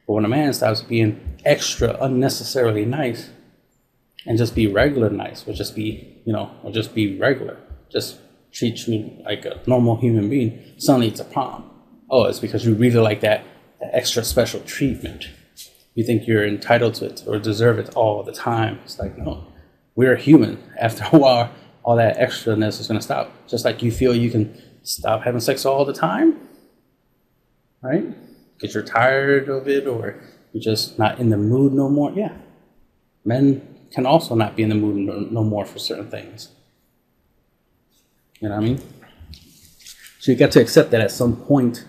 [0.06, 3.30] But when a man stops being extra unnecessarily nice
[4.28, 7.58] and just be regular nice, or just be, you know, or just be regular,
[7.90, 8.18] just
[8.52, 11.64] treat you like a normal human being, suddenly it's a problem.
[12.10, 13.46] Oh, it's because you really like that,
[13.80, 15.30] that extra special treatment.
[15.96, 18.80] You think you're entitled to it or deserve it all the time.
[18.84, 19.48] It's like, no,
[19.96, 20.62] we're human.
[20.80, 21.52] After a while,
[21.84, 23.32] all that extraness is going to stop.
[23.48, 26.38] Just like you feel you can stop having sex all the time,
[27.82, 28.06] right?
[28.54, 30.22] Because you're tired of it or
[30.58, 32.12] you're just not in the mood no more.
[32.14, 32.34] Yeah.
[33.24, 36.50] Men can also not be in the mood no, no more for certain things.
[38.40, 38.82] You know what I mean?
[40.20, 41.86] So you got to accept that at some point,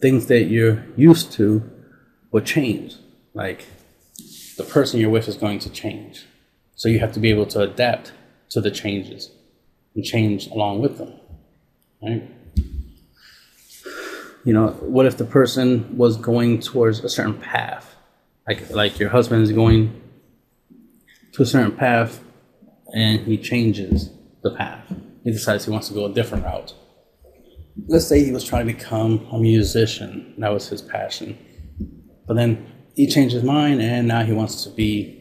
[0.00, 1.62] things that you're used to
[2.30, 2.96] will change.
[3.34, 3.66] Like
[4.56, 6.26] the person you're with is going to change.
[6.74, 8.12] So you have to be able to adapt
[8.50, 9.30] to the changes
[9.94, 11.12] and change along with them.
[12.02, 12.22] Right?
[14.44, 17.96] You know, what if the person was going towards a certain path?
[18.48, 20.00] Like like your husband is going
[21.32, 22.22] to a certain path
[22.94, 24.10] and he changes
[24.42, 24.92] the path.
[25.24, 26.72] He decides he wants to go a different route.
[27.86, 30.34] Let's say he was trying to become a musician.
[30.38, 31.38] That was his passion.
[32.26, 35.20] But then he changed his mind and now he wants to be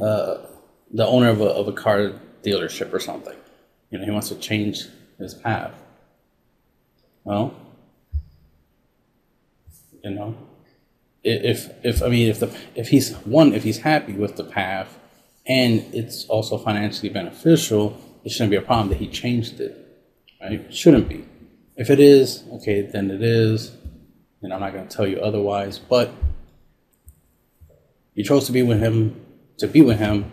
[0.00, 0.38] uh,
[0.92, 3.36] the owner of a, of a car dealership or something.
[3.90, 4.86] You know, he wants to change
[5.18, 5.72] his path.
[7.24, 7.54] Well,
[10.04, 10.36] you know,
[11.24, 14.98] if if I mean if the if he's one if he's happy with the path
[15.46, 19.76] and it's also financially beneficial, it shouldn't be a problem that he changed it.
[20.40, 20.52] Right?
[20.52, 21.26] It shouldn't be.
[21.76, 23.72] If it is, okay, then it is.
[24.42, 25.78] And I'm not going to tell you otherwise.
[25.78, 26.12] But
[28.14, 29.20] you chose to be with him
[29.58, 30.30] to be with him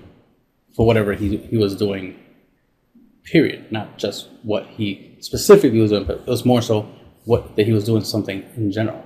[0.75, 2.19] for whatever he, he was doing,
[3.23, 3.71] period.
[3.71, 6.87] Not just what he specifically was doing, but it was more so
[7.25, 9.05] what that he was doing something in general.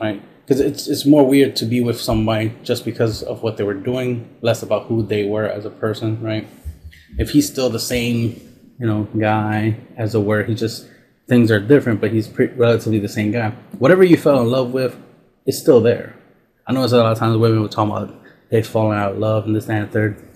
[0.00, 0.22] Right?
[0.48, 3.74] Because it's, it's more weird to be with somebody just because of what they were
[3.74, 6.48] doing, less about who they were as a person, right?
[7.18, 8.40] If he's still the same,
[8.78, 10.88] you know, guy as a were, he just
[11.26, 13.50] things are different, but he's pretty, relatively the same guy.
[13.78, 14.96] Whatever you fell in love with,
[15.44, 16.16] it's still there.
[16.66, 18.14] I know it's a lot of times women will talk about
[18.50, 20.27] they've fallen out of love and this, and the third.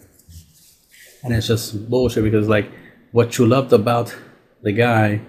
[1.23, 2.71] And it's just bullshit because like
[3.13, 4.15] what you loved about
[4.63, 5.21] the guy,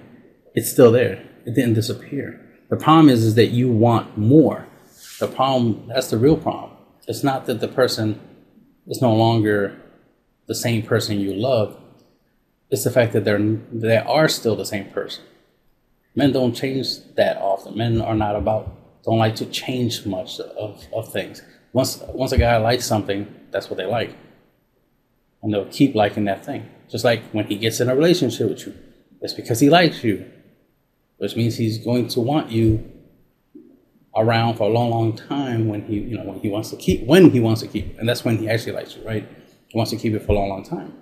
[0.56, 1.24] it's still there.
[1.46, 2.40] It didn't disappear.
[2.70, 4.68] The problem is is that you want more.
[5.20, 6.72] The problem that's the real problem.
[7.08, 8.20] It's not that the person
[8.88, 9.80] is no longer
[10.48, 11.78] the same person you love.
[12.70, 13.40] It's the fact that they're
[13.72, 15.24] they are still the same person.
[16.16, 17.78] Men don't change that often.
[17.78, 18.72] Men are not about
[19.04, 21.42] don't like to change much of, of things
[21.74, 24.16] once once a guy likes something, that's what they like,
[25.44, 26.68] and they'll keep liking that thing.
[26.90, 28.74] Just like when he gets in a relationship with you,
[29.22, 30.26] it's because he likes you,
[31.18, 32.90] which means he's going to want you
[34.16, 37.06] around for a long, long time when he you know when he wants to keep
[37.06, 39.28] when he wants to keep, and that's when he actually likes you, right?
[39.68, 40.94] He wants to keep it for a long, long time.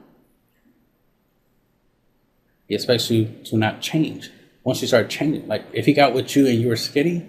[2.68, 4.32] He expects you to not change.
[4.64, 7.28] Once you start changing, like if he got with you and you were skinny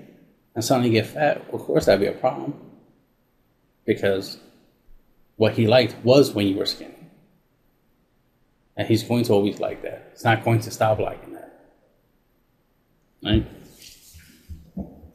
[0.54, 2.54] and suddenly get fat, of course that'd be a problem
[3.84, 4.38] because
[5.36, 7.01] what he liked was when you were skinny.
[8.76, 10.10] And he's going to always like that.
[10.12, 11.70] He's not going to stop liking that.
[13.24, 13.46] Right?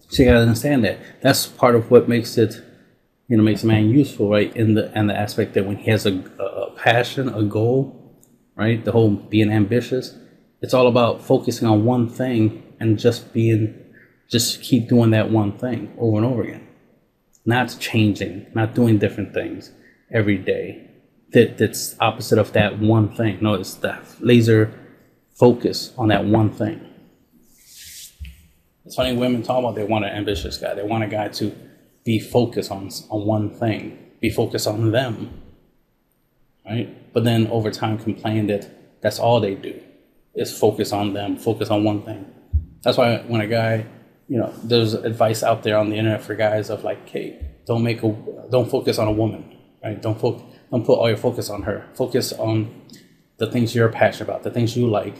[0.10, 1.00] So you gotta understand that.
[1.22, 2.62] That's part of what makes it,
[3.28, 4.56] you know, makes a man useful, right?
[4.56, 8.15] In the and the aspect that when he has a, a passion, a goal,
[8.56, 8.84] right?
[8.84, 10.15] The whole being ambitious,
[10.62, 13.76] it's all about focusing on one thing and just being,
[14.30, 16.67] just keep doing that one thing over and over again
[17.48, 19.72] not changing, not doing different things
[20.12, 20.87] every day.
[21.34, 23.40] That that's opposite of that one thing.
[23.42, 24.74] No, it's the laser
[25.36, 26.82] focus on that one thing.
[28.86, 30.74] It's funny women talk about they want an ambitious guy.
[30.74, 31.54] They want a guy to
[32.06, 35.42] be focused on on one thing, be focused on them,
[36.66, 37.13] right?
[37.13, 39.82] But then over time complain that that's all they do
[40.34, 42.26] is focus on them, focus on one thing.
[42.84, 43.86] That's why when a guy
[44.28, 47.84] you know, there's advice out there on the internet for guys of like, hey, don't
[47.84, 48.16] make a,
[48.50, 50.02] don't focus on a woman, right?
[50.02, 51.88] Don't focus, don't put all your focus on her.
[51.93, 52.82] Focus on
[53.38, 55.15] the things you're passionate about, the things you like,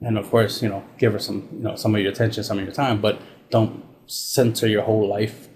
[0.00, 2.58] and of course, you know, give her some, you know, some of your attention, some
[2.58, 5.48] of your time, but don't center your whole life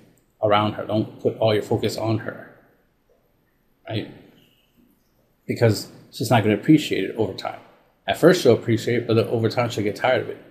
[0.42, 0.84] around her.
[0.84, 2.54] Don't put all your focus on her,
[3.88, 4.10] right?
[5.46, 7.60] Because she's not going to appreciate it over time.
[8.06, 10.42] At first, she'll appreciate it, but over time, she'll get tired of it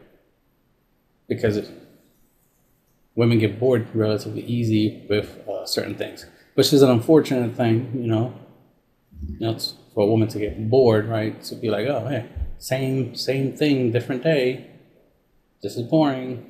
[1.27, 1.69] because
[3.15, 6.25] women get bored relatively easy with uh, certain things,
[6.55, 8.33] which is an unfortunate thing, you know.
[9.29, 11.41] You know, it's for a woman to get bored, right?
[11.43, 14.67] To be like, oh, hey, same same thing, different day.
[15.61, 16.49] this is boring,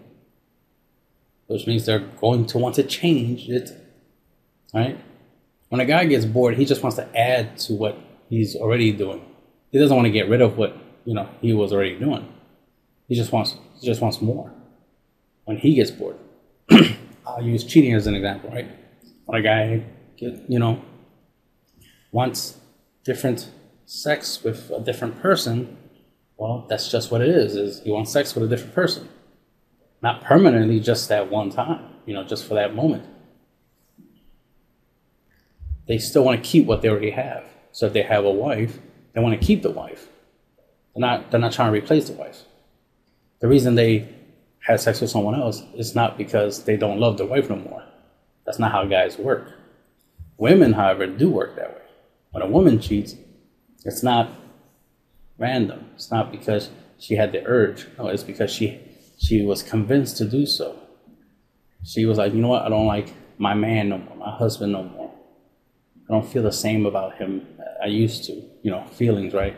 [1.48, 3.72] which means they're going to want to change it.
[4.74, 4.98] Right?
[5.70, 7.98] When a guy gets bored, he just wants to add to what
[8.30, 9.26] he's already doing.
[9.72, 12.28] He doesn't want to get rid of what you know he was already doing.
[13.08, 14.52] He just wants he just wants more.
[15.46, 16.18] When he gets bored,
[17.28, 18.70] I'll use cheating as an example, right?
[19.32, 19.84] A guy
[20.18, 20.82] get, you know
[22.12, 22.58] wants
[23.04, 23.50] different
[23.86, 25.78] sex with a different person,
[26.38, 27.56] well, that's just what it is.
[27.56, 29.10] Is he wants sex with a different person,
[30.02, 31.88] not permanently, just that one time.
[32.06, 33.06] You know, just for that moment.
[35.88, 37.46] They still want to keep what they already have.
[37.72, 38.80] So if they have a wife,
[39.14, 40.08] they want to keep the wife.
[40.96, 41.32] They're not.
[41.32, 42.44] They're not trying to replace the wife.
[43.40, 44.10] The reason they
[44.60, 47.84] had sex with someone else is not because they don't love their wife no more.
[48.46, 49.54] That's not how guys work.
[50.38, 51.82] Women, however, do work that way.
[52.32, 53.16] When a woman cheats,
[53.86, 54.30] it's not
[55.38, 55.90] random.
[55.96, 57.88] It's not because she had the urge.
[57.98, 58.80] No, it's because she
[59.18, 60.80] she was convinced to do so.
[61.84, 62.64] She was like, you know what?
[62.64, 65.12] I don't like my man no more, my husband no more.
[66.10, 67.46] I don't feel the same about him
[67.82, 68.34] I used to.
[68.64, 69.56] You know, feelings, right?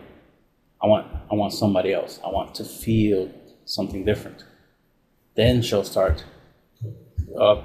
[0.81, 2.19] I want I want somebody else.
[2.25, 3.31] I want to feel
[3.65, 4.43] something different.
[5.35, 6.23] Then she'll start
[7.39, 7.61] uh,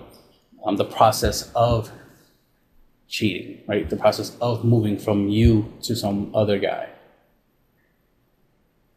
[0.68, 1.90] um, the process of
[3.08, 3.88] cheating, right?
[3.88, 6.90] The process of moving from you to some other guy.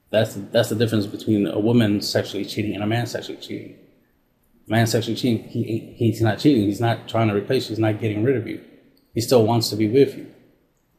[0.10, 3.78] That's that's the difference between a woman sexually cheating and a man sexually cheating.
[4.68, 6.64] Man sexually cheating, he, he's not cheating.
[6.64, 7.70] He's not trying to replace you.
[7.70, 8.62] He's not getting rid of you.
[9.14, 10.28] He still wants to be with you.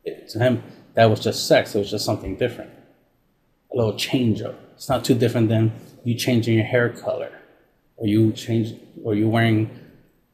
[0.04, 0.62] It, to him,
[0.94, 1.74] that was just sex.
[1.74, 2.70] It was just something different.
[3.72, 4.58] A little change up.
[4.74, 7.30] It's not too different than you changing your hair color,
[7.96, 9.70] or you change, or you wearing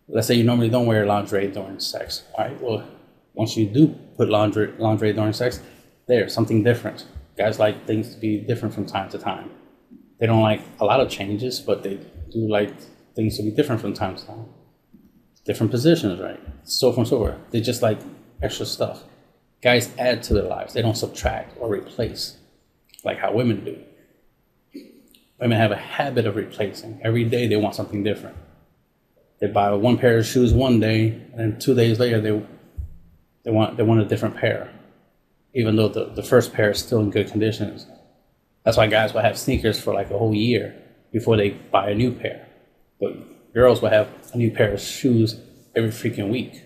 [0.08, 2.24] let's say you normally don't wear lingerie during sex.
[2.34, 2.88] All right, well,
[3.34, 5.60] once you do put lingerie, lingerie during sex,
[6.06, 7.06] there's something different.
[7.36, 9.50] Guys like things to be different from time to time.
[10.18, 12.72] They don't like a lot of changes, but they do like
[13.14, 14.46] things to be different from time to time.
[15.44, 16.40] Different positions, right?
[16.64, 17.36] So from so forth.
[17.50, 17.98] They just like
[18.42, 19.04] extra stuff.
[19.62, 20.74] Guys add to their lives.
[20.74, 22.38] They don't subtract or replace
[23.04, 23.78] like how women do.
[25.40, 27.00] Women have a habit of replacing.
[27.04, 28.36] Every day they want something different.
[29.40, 32.42] They buy one pair of shoes one day, and two days later they
[33.44, 34.70] they want they want a different pair,
[35.54, 37.86] even though the, the first pair is still in good conditions.
[38.64, 40.74] That's why guys will have sneakers for like a whole year
[41.12, 42.48] before they buy a new pair.
[43.00, 45.40] But girls will have a new pair of shoes
[45.74, 46.64] every freaking week.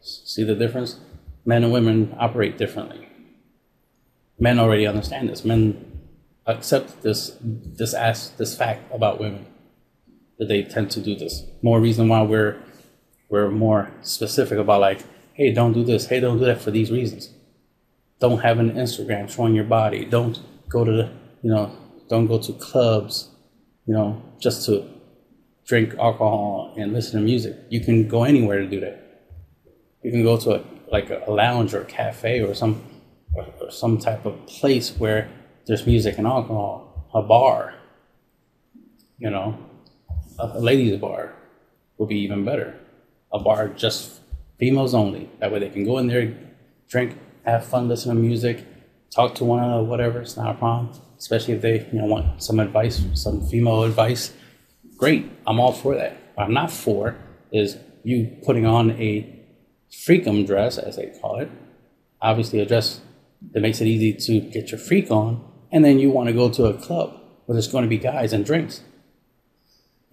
[0.00, 1.00] See the difference?
[1.46, 3.08] Men and women operate differently.
[4.38, 5.44] Men already understand this.
[5.44, 6.00] Men
[6.46, 9.46] accept this this as this fact about women
[10.38, 11.44] that they tend to do this.
[11.62, 12.56] More reason why we're
[13.28, 16.90] we're more specific about like, hey, don't do this, hey, don't do that for these
[16.90, 17.30] reasons.
[18.20, 20.04] Don't have an Instagram showing your body.
[20.04, 21.10] Don't go to the,
[21.42, 21.76] you know,
[22.08, 23.28] don't go to clubs,
[23.86, 24.88] you know, just to
[25.66, 27.56] drink alcohol and listen to music.
[27.70, 29.00] You can go anywhere to do that.
[30.02, 32.84] You can go to a like a lounge or a cafe or some
[33.34, 35.28] or, some type of place where
[35.66, 37.74] there's music and alcohol, a bar.
[39.18, 39.58] You know,
[40.38, 41.34] a ladies' bar
[41.98, 42.78] would be even better.
[43.32, 44.20] A bar just
[44.58, 45.30] females only.
[45.40, 46.36] That way they can go in there,
[46.88, 48.64] drink, have fun, listen to music,
[49.10, 50.20] talk to one another, whatever.
[50.20, 51.00] It's not a problem.
[51.18, 54.32] Especially if they you know want some advice, some female advice.
[54.96, 56.16] Great, I'm all for that.
[56.34, 57.16] What I'm not for
[57.52, 59.30] is you putting on a
[59.90, 61.50] freakum dress, as they call it.
[62.20, 63.00] Obviously, a dress
[63.52, 66.50] that makes it easy to get your freak on, and then you want to go
[66.50, 68.82] to a club where there's going to be guys and drinks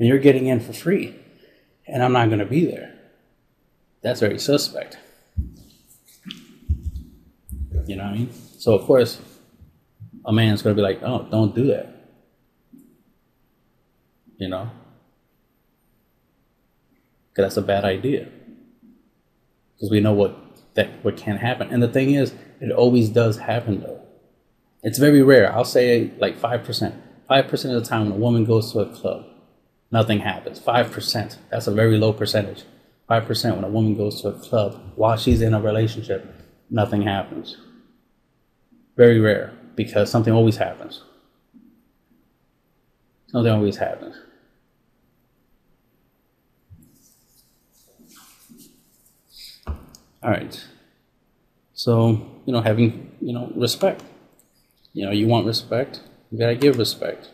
[0.01, 1.15] and you're getting in for free,
[1.85, 2.91] and I'm not going to be there.
[4.01, 4.97] That's very suspect.
[7.85, 8.33] You know what I mean?
[8.57, 9.21] So, of course,
[10.25, 11.93] a man's going to be like, oh, don't do that.
[14.37, 14.71] You know?
[17.29, 18.27] Because that's a bad idea.
[19.75, 20.35] Because we know what
[20.73, 21.69] that what can happen.
[21.69, 24.01] And the thing is, it always does happen though.
[24.81, 25.53] It's very rare.
[25.53, 26.65] I'll say like 5%.
[27.29, 29.27] 5% of the time when a woman goes to a club,
[29.91, 30.59] nothing happens.
[30.59, 32.63] 5%, that's a very low percentage.
[33.09, 36.33] 5% when a woman goes to a club while she's in a relationship,
[36.69, 37.57] nothing happens.
[38.95, 41.01] Very rare because something always happens.
[43.27, 44.15] Something always happens.
[50.23, 50.63] All right.
[51.73, 52.09] So,
[52.45, 54.03] you know, having, you know, respect.
[54.93, 57.31] You know, you want respect, you gotta give respect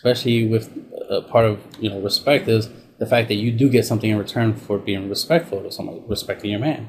[0.00, 0.64] especially with
[1.10, 4.10] a uh, part of you know respect is the fact that you do get something
[4.10, 6.88] in return for being respectful to someone, respecting your man.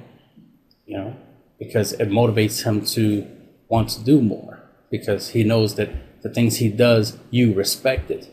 [0.86, 1.16] You know,
[1.59, 3.28] because it motivates him to
[3.68, 4.59] want to do more
[4.89, 5.89] because he knows that
[6.22, 8.30] The things he does, you respect it.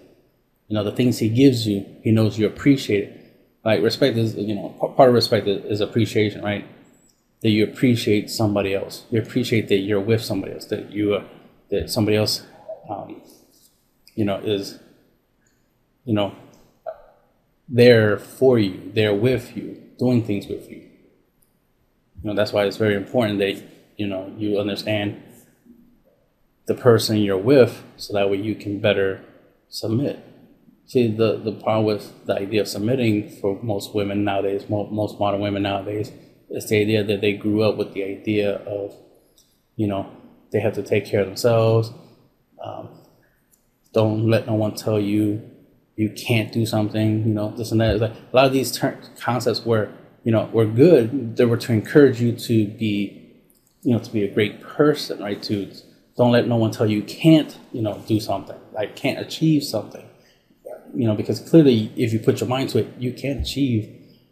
[0.68, 3.12] You know, the things he gives you, he knows you appreciate it.
[3.64, 6.66] Like respect is, you know, part of respect is appreciation, right?
[7.41, 9.05] That you appreciate somebody else.
[9.11, 10.66] You appreciate that you're with somebody else.
[10.66, 11.24] That you, uh,
[11.70, 12.43] that somebody else,
[12.91, 13.22] um,
[14.19, 14.81] you know, is,
[16.05, 16.35] you know,
[17.69, 20.79] there for you, there with you, doing things with you.
[20.79, 23.62] You know, that's why it's very important that
[23.97, 25.23] you know you understand
[26.66, 29.25] the person you're with, so that way you can better
[29.69, 30.19] submit.
[30.87, 35.41] See, the the problem with the idea of submitting for most women nowadays, most modern
[35.41, 36.11] women nowadays,
[36.51, 38.97] is the idea that they grew up with the idea of,
[39.77, 40.11] you know,
[40.51, 41.93] they have to take care of themselves.
[42.61, 42.89] Um,
[43.99, 45.42] don't let no one tell you
[45.96, 47.26] you can't do something.
[47.26, 47.99] You know, this and that.
[47.99, 49.90] Like a lot of these ter- concepts were,
[50.22, 51.36] you know, were good.
[51.36, 52.94] They were to encourage you to be,
[53.82, 55.42] you know, to be a great person, right?
[55.42, 55.68] To
[56.16, 60.07] don't let no one tell you can't, you know, do something, like can't achieve something.
[60.94, 63.82] You know, because clearly, if you put your mind to it, you can achieve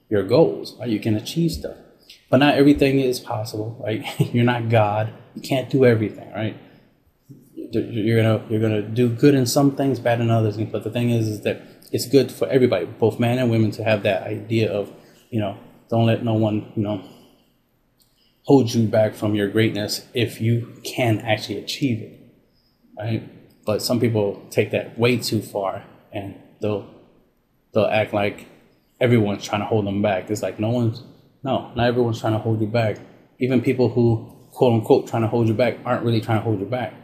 [0.08, 0.88] your goals, right?
[0.88, 1.76] You can achieve stuff.
[2.30, 4.04] But not everything is possible, right?
[4.32, 5.12] You're not God.
[5.34, 6.56] You can't do everything, right?
[7.70, 10.56] You're gonna you're gonna do good in some things, bad in others.
[10.56, 11.62] But the thing is, is that
[11.92, 14.92] it's good for everybody, both men and women, to have that idea of,
[15.30, 15.58] you know,
[15.88, 17.02] don't let no one, you know,
[18.42, 22.20] hold you back from your greatness if you can actually achieve it,
[22.98, 23.64] right?
[23.64, 26.88] But some people take that way too far, and they'll
[27.72, 28.46] they'll act like
[29.00, 30.30] everyone's trying to hold them back.
[30.30, 31.02] It's like no one's
[31.42, 32.98] no, not everyone's trying to hold you back.
[33.38, 36.60] Even people who quote unquote trying to hold you back aren't really trying to hold
[36.60, 36.94] you back.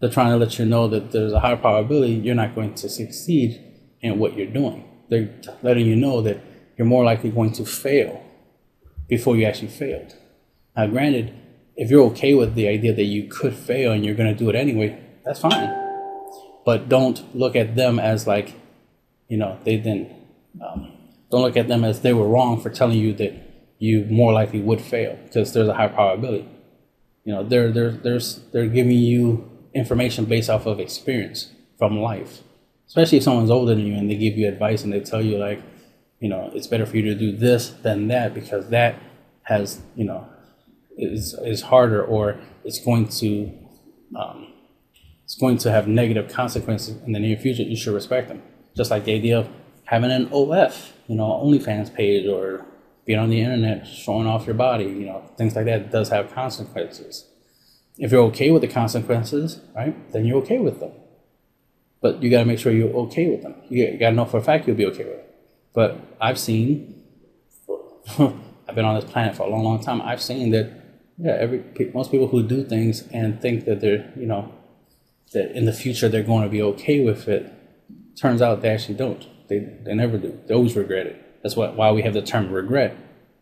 [0.00, 2.88] They're trying to let you know that there's a high probability you're not going to
[2.88, 3.60] succeed
[4.00, 4.84] in what you're doing.
[5.08, 5.30] They're
[5.62, 6.40] letting you know that
[6.76, 8.22] you're more likely going to fail
[9.08, 10.14] before you actually failed.
[10.76, 11.34] Now, granted,
[11.76, 14.48] if you're okay with the idea that you could fail and you're going to do
[14.48, 15.74] it anyway, that's fine.
[16.64, 18.54] But don't look at them as like,
[19.28, 20.12] you know, they didn't.
[20.60, 20.92] Um,
[21.30, 23.32] don't look at them as they were wrong for telling you that
[23.78, 26.48] you more likely would fail because there's a high probability.
[27.24, 28.20] You know, they're they're they're
[28.52, 32.42] they're giving you information based off of experience from life.
[32.86, 35.36] Especially if someone's older than you and they give you advice and they tell you
[35.36, 35.62] like,
[36.20, 38.96] you know, it's better for you to do this than that because that
[39.42, 40.26] has, you know,
[40.96, 43.52] is is harder or it's going to
[44.16, 44.52] um,
[45.24, 47.62] it's going to have negative consequences in the near future.
[47.62, 48.42] You should respect them.
[48.76, 49.48] Just like the idea of
[49.84, 52.64] having an OF, you know, OnlyFans page or
[53.04, 56.32] being on the internet showing off your body, you know, things like that does have
[56.32, 57.26] consequences.
[57.98, 60.92] If you're okay with the consequences, right, then you're okay with them.
[62.00, 63.56] But you got to make sure you're okay with them.
[63.68, 65.34] You got to know for a fact you'll be okay with it.
[65.72, 67.02] But I've seen,
[68.18, 70.00] I've been on this planet for a long, long time.
[70.00, 70.70] I've seen that,
[71.18, 74.54] yeah, every most people who do things and think that they're, you know,
[75.32, 77.52] that in the future they're going to be okay with it,
[78.16, 79.26] turns out they actually don't.
[79.48, 80.38] They, they never do.
[80.46, 81.42] They always regret it.
[81.42, 82.96] That's what, why we have the term regret.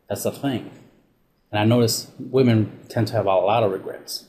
[0.08, 0.70] That's the thing.
[1.50, 4.26] And I notice women tend to have a lot of regrets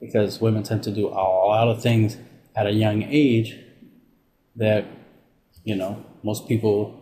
[0.00, 2.16] because women tend to do a lot of things
[2.56, 3.56] at a young age
[4.56, 4.84] that,
[5.64, 6.98] you know, most people,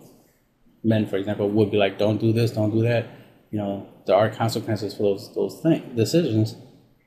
[0.84, 3.07] men, for example, would be like, don't do this, don't do that.
[3.51, 6.57] You know, there are consequences for those, those things, decisions.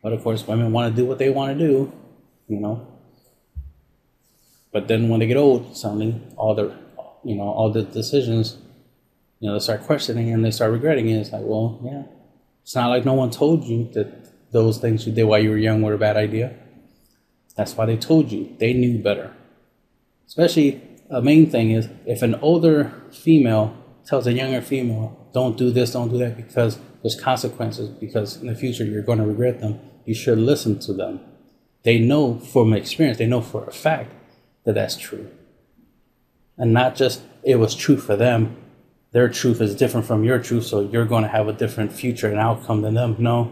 [0.01, 1.93] But of course, women want to do what they want to do,
[2.47, 2.87] you know,
[4.71, 6.75] but then when they get old, suddenly all the,
[7.23, 8.57] you know, all the decisions,
[9.39, 11.17] you know, they start questioning and they start regretting it.
[11.17, 12.03] It's like, well, yeah,
[12.63, 14.20] it's not like no one told you that
[14.51, 16.55] those things you did while you were young were a bad idea.
[17.55, 18.55] That's why they told you.
[18.59, 19.33] They knew better.
[20.27, 23.75] Especially, a main thing is if an older female
[24.05, 28.47] tells a younger female, don't do this, don't do that, because there's consequences, because in
[28.47, 31.19] the future you're going to regret them, you should listen to them.
[31.83, 34.13] They know from experience, they know for a fact
[34.65, 35.29] that that's true.
[36.57, 38.55] And not just it was true for them,
[39.11, 42.29] their truth is different from your truth, so you're going to have a different future
[42.29, 43.15] and outcome than them.
[43.19, 43.51] No.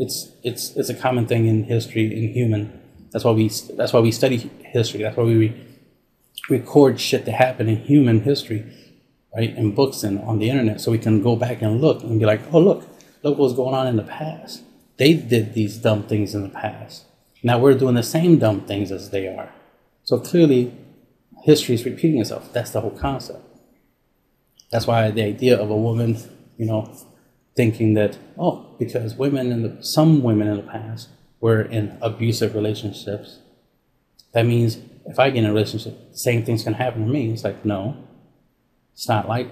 [0.00, 2.80] It's it's it's a common thing in history in human.
[3.10, 5.02] That's why we that's why we study history.
[5.02, 5.54] That's why we
[6.48, 8.64] record shit that happened in human history,
[9.36, 9.54] right?
[9.54, 12.24] In books and on the internet, so we can go back and look and be
[12.24, 12.82] like, oh look,
[13.22, 14.62] look what's going on in the past.
[14.96, 17.04] They did these dumb things in the past.
[17.42, 19.52] Now we're doing the same dumb things as they are.
[20.04, 20.74] So clearly,
[21.44, 22.50] history is repeating itself.
[22.54, 23.44] That's the whole concept.
[24.70, 26.16] That's why the idea of a woman,
[26.56, 26.90] you know,
[27.54, 32.54] thinking that, oh, because women in the, some women in the past were in abusive
[32.54, 33.38] relationships,
[34.32, 37.30] that means if I get in a relationship, same thing's gonna happen to me.
[37.30, 37.96] It's like, no,
[38.94, 39.48] it's not like,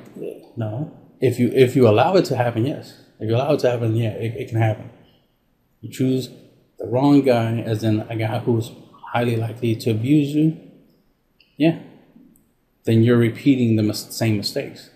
[0.56, 0.96] no.
[1.20, 3.00] If you, if you allow it to happen, yes.
[3.20, 4.90] If you allow it to happen, yeah, it, it can happen.
[5.82, 6.30] You choose
[6.78, 8.70] the wrong guy, as in a guy who's
[9.12, 10.56] highly likely to abuse you.
[11.56, 11.80] Yeah.
[12.84, 14.90] Then you're repeating the same mistakes.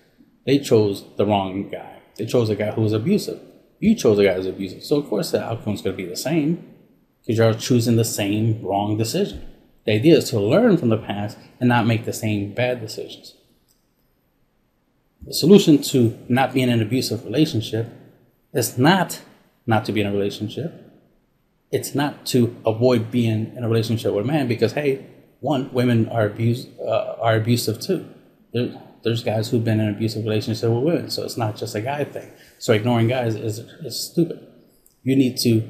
[0.46, 1.98] They chose the wrong guy.
[2.16, 3.40] They chose a guy who was abusive.
[3.82, 4.84] You chose a guy who's abusive.
[4.84, 6.72] So, of course, the outcome's going to be the same
[7.20, 9.44] because you're choosing the same wrong decision.
[9.86, 13.34] The idea is to learn from the past and not make the same bad decisions.
[15.26, 17.88] The solution to not being in an abusive relationship
[18.54, 19.20] is not
[19.66, 20.72] not to be in a relationship.
[21.72, 25.04] It's not to avoid being in a relationship with a man because hey,
[25.40, 28.08] one, women are abused uh, are abusive too.
[29.04, 32.04] There's guys who've been in abusive relationship with women, so it's not just a guy
[32.04, 32.30] thing.
[32.58, 34.46] So ignoring guys is is stupid.
[35.02, 35.62] You need to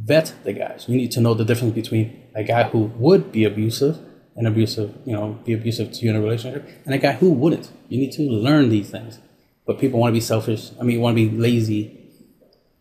[0.00, 0.86] vet the guys.
[0.88, 3.98] You need to know the difference between a guy who would be abusive
[4.36, 7.30] and abusive, you know, be abusive to you in a relationship, and a guy who
[7.32, 7.70] wouldn't.
[7.88, 9.18] You need to learn these things.
[9.66, 10.70] But people want to be selfish.
[10.80, 11.94] I mean, want to be lazy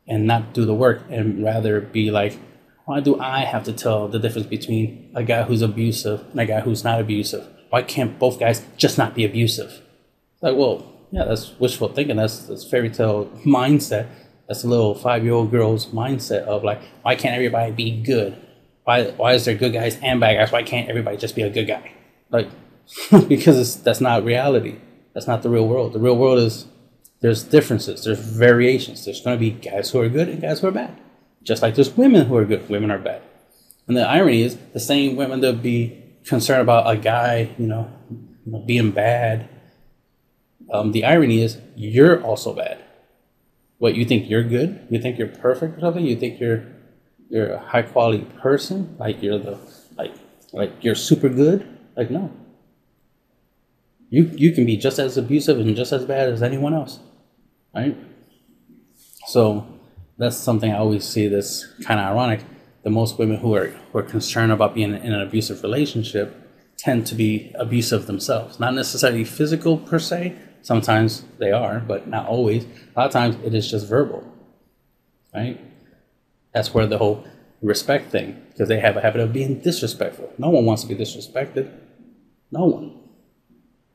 [0.07, 2.39] and not do the work, and rather be like,
[2.85, 6.45] why do I have to tell the difference between a guy who's abusive and a
[6.45, 7.45] guy who's not abusive?
[7.69, 9.81] Why can't both guys just not be abusive?
[10.41, 12.17] Like, well, yeah, that's wishful thinking.
[12.17, 14.07] That's that's fairy tale mindset.
[14.47, 18.37] That's a little five year old girl's mindset of like, why can't everybody be good?
[18.83, 20.51] Why why is there good guys and bad guys?
[20.51, 21.91] Why can't everybody just be a good guy?
[22.29, 22.49] Like,
[23.27, 24.77] because that's not reality.
[25.13, 25.93] That's not the real world.
[25.93, 26.65] The real world is
[27.21, 28.03] there's differences.
[28.03, 29.05] There's variations.
[29.05, 30.99] There's going to be guys who are good and guys who are bad.
[31.41, 33.21] Just like there's women who are good, women are bad.
[33.87, 37.91] And the irony is the same women that be concerned about a guy, you know
[38.65, 39.49] being bad
[40.71, 42.83] um, the irony is you're also bad.
[43.77, 44.87] What you think you're good?
[44.89, 46.05] You think you're perfect or something?
[46.05, 46.65] You think you're
[47.29, 48.95] you're a high quality person?
[48.99, 49.59] Like you're the
[49.97, 50.13] like
[50.51, 51.67] like you're super good?
[51.95, 52.31] Like no.
[54.09, 56.99] You you can be just as abusive and just as bad as anyone else,
[57.75, 57.95] right?
[59.27, 59.67] So
[60.17, 62.41] that's something I always see that's kind of ironic.
[62.83, 66.35] The most women who are who are concerned about being in an abusive relationship
[66.77, 70.35] tend to be abusive themselves, not necessarily physical per se,
[70.67, 72.65] Sometimes they are, but not always.
[72.65, 74.21] A lot of times it is just verbal,
[75.33, 75.57] right?
[76.53, 77.25] That's where the whole
[77.61, 80.29] respect thing, because they have a habit of being disrespectful.
[80.37, 81.71] No one wants to be disrespected.
[82.51, 82.99] No one.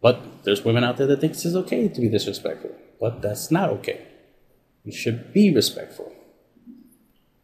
[0.01, 3.69] But there's women out there that think it's okay to be disrespectful, but that's not
[3.69, 4.07] okay.
[4.83, 6.11] You should be respectful.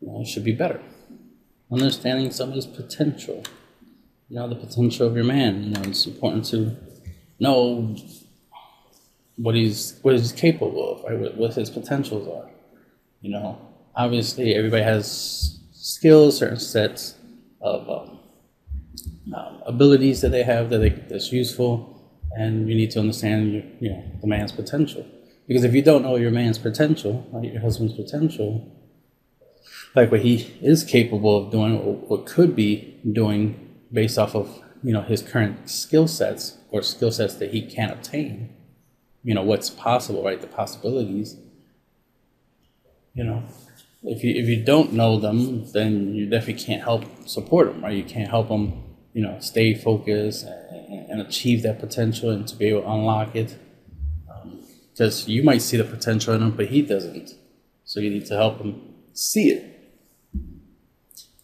[0.01, 0.81] You should be better.
[1.71, 3.43] Understanding somebody's potential.
[4.31, 5.65] You know, the potential of your man.
[5.65, 6.79] You know, it's important to
[7.39, 7.95] know
[9.39, 11.19] what he's what he's capable of, right?
[11.19, 12.51] What, what his potentials are.
[13.21, 13.59] You know,
[13.95, 17.15] obviously everybody has skills, certain sets
[17.61, 18.19] of um,
[19.35, 23.63] um, abilities that they have that they, that's useful, and you need to understand your,
[23.81, 25.07] you know the man's potential.
[25.47, 28.71] Because if you don't know your man's potential, right, your husband's potential,
[29.95, 34.63] like what he is capable of doing, or what could be doing based off of
[34.83, 38.55] you know his current skill sets or skill sets that he can't obtain,
[39.25, 40.41] you know what's possible, right?
[40.41, 41.37] The possibilities.
[43.15, 43.43] You know,
[44.03, 47.97] if you if you don't know them, then you definitely can't help support them, right?
[47.97, 52.57] You can't help them, you know, stay focused and, and achieve that potential and to
[52.57, 53.57] be able to unlock it.
[54.93, 57.35] Because um, you might see the potential in him, but he doesn't.
[57.85, 59.75] So you need to help him see it.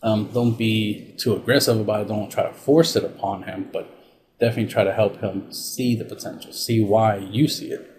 [0.02, 2.08] Um, don't be too aggressive about it.
[2.08, 4.03] Don't try to force it upon him, but
[4.44, 7.90] definitely try to help him see the potential, see why you see it.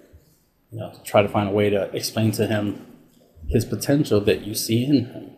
[0.72, 2.86] You know, try to find a way to explain to him
[3.48, 5.32] his potential that you see in him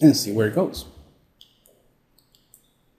[0.00, 0.86] and see where it goes.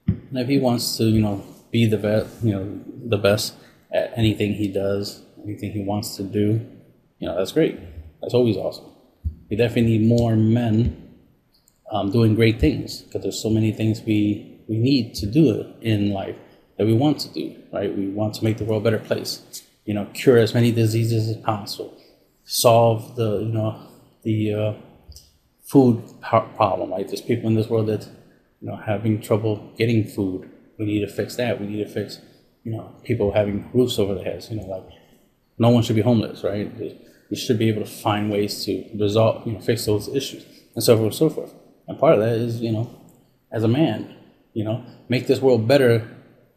[0.06, 3.54] And if he wants to, you know, be the best, you know, the best
[3.92, 6.64] at anything he does, anything he wants to do,
[7.18, 7.78] you know, that's great.
[8.20, 8.86] That's always awesome.
[9.48, 11.10] We definitely need more men
[11.90, 15.66] um, doing great things because there's so many things we we need to do it
[15.82, 16.36] in life
[16.78, 17.94] that we want to do, right?
[17.94, 21.28] We want to make the world a better place, you know, cure as many diseases
[21.28, 22.00] as possible,
[22.44, 23.80] solve the, you know,
[24.22, 24.72] the uh,
[25.64, 27.04] food problem, right?
[27.04, 28.06] There's people in this world that,
[28.60, 30.48] you know, having trouble getting food.
[30.78, 31.60] We need to fix that.
[31.60, 32.20] We need to fix,
[32.62, 34.88] you know, people having roofs over their heads, you know, like
[35.58, 36.72] no one should be homeless, right?
[37.28, 40.46] We should be able to find ways to resolve, you know, fix those issues
[40.76, 41.54] and so forth and so forth.
[41.88, 42.88] And part of that is, you know,
[43.50, 44.14] as a man,
[44.52, 46.08] you know, make this world better,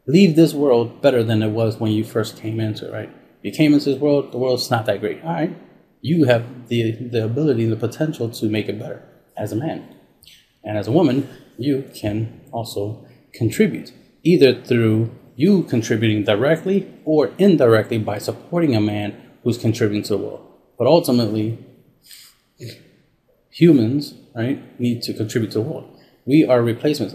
[0.06, 3.10] leave this world better than it was when you first came into it, right?
[3.42, 5.22] You came into this world, the world's not that great.
[5.22, 5.56] All right,
[6.00, 9.02] you have the, the ability, and the potential to make it better
[9.36, 9.94] as a man.
[10.62, 11.28] And as a woman,
[11.58, 13.92] you can also contribute,
[14.22, 20.18] either through you contributing directly or indirectly by supporting a man who's contributing to the
[20.18, 20.46] world.
[20.78, 21.58] But ultimately,
[23.50, 24.80] humans right?
[24.80, 25.98] Need to contribute to the world.
[26.26, 27.14] We are replacements.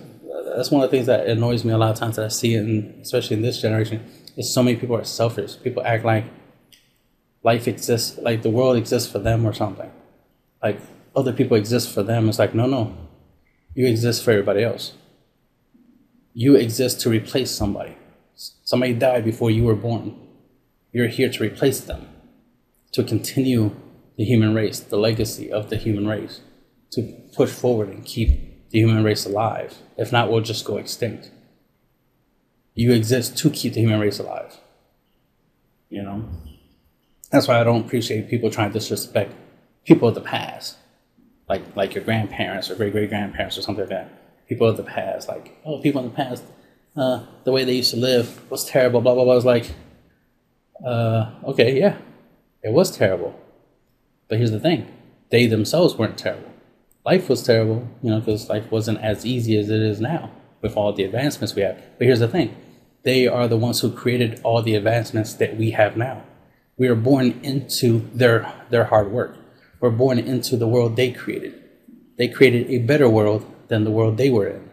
[0.59, 2.53] That's one of the things that annoys me a lot of times that I see,
[2.53, 4.05] in, especially in this generation,
[4.35, 5.55] is so many people are selfish.
[5.63, 6.25] People act like
[7.43, 9.89] life exists, like the world exists for them or something.
[10.61, 10.81] Like
[11.15, 12.27] other people exist for them.
[12.27, 12.93] It's like, no, no.
[13.73, 14.95] You exist for everybody else.
[16.33, 17.95] You exist to replace somebody.
[18.35, 20.13] Somebody died before you were born.
[20.91, 22.05] You're here to replace them,
[22.91, 23.77] to continue
[24.17, 26.41] the human race, the legacy of the human race,
[26.91, 29.77] to push forward and keep the human race alive.
[29.97, 31.31] If not, we'll just go extinct.
[32.75, 34.57] You exist to keep the human race alive.
[35.89, 36.25] You know?
[37.31, 39.33] That's why I don't appreciate people trying to disrespect
[39.85, 40.77] people of the past,
[41.47, 44.47] like like your grandparents or great great grandparents or something like that.
[44.47, 46.43] People of the past, like oh, people in the past,
[46.95, 49.01] uh, the way they used to live was terrible.
[49.01, 49.35] Blah blah blah.
[49.35, 49.71] It's like,
[50.83, 51.97] uh, okay, yeah,
[52.63, 53.39] it was terrible,
[54.27, 54.87] but here's the thing:
[55.29, 56.51] they themselves weren't terrible.
[57.05, 60.31] Life was terrible, you know, because life wasn't as easy as it is now
[60.61, 61.81] with all the advancements we have.
[61.97, 62.55] But here's the thing:
[63.03, 66.23] they are the ones who created all the advancements that we have now.
[66.77, 69.37] We are born into their their hard work
[69.79, 71.53] we're born into the world they created.
[72.17, 74.69] They created a better world than the world they were in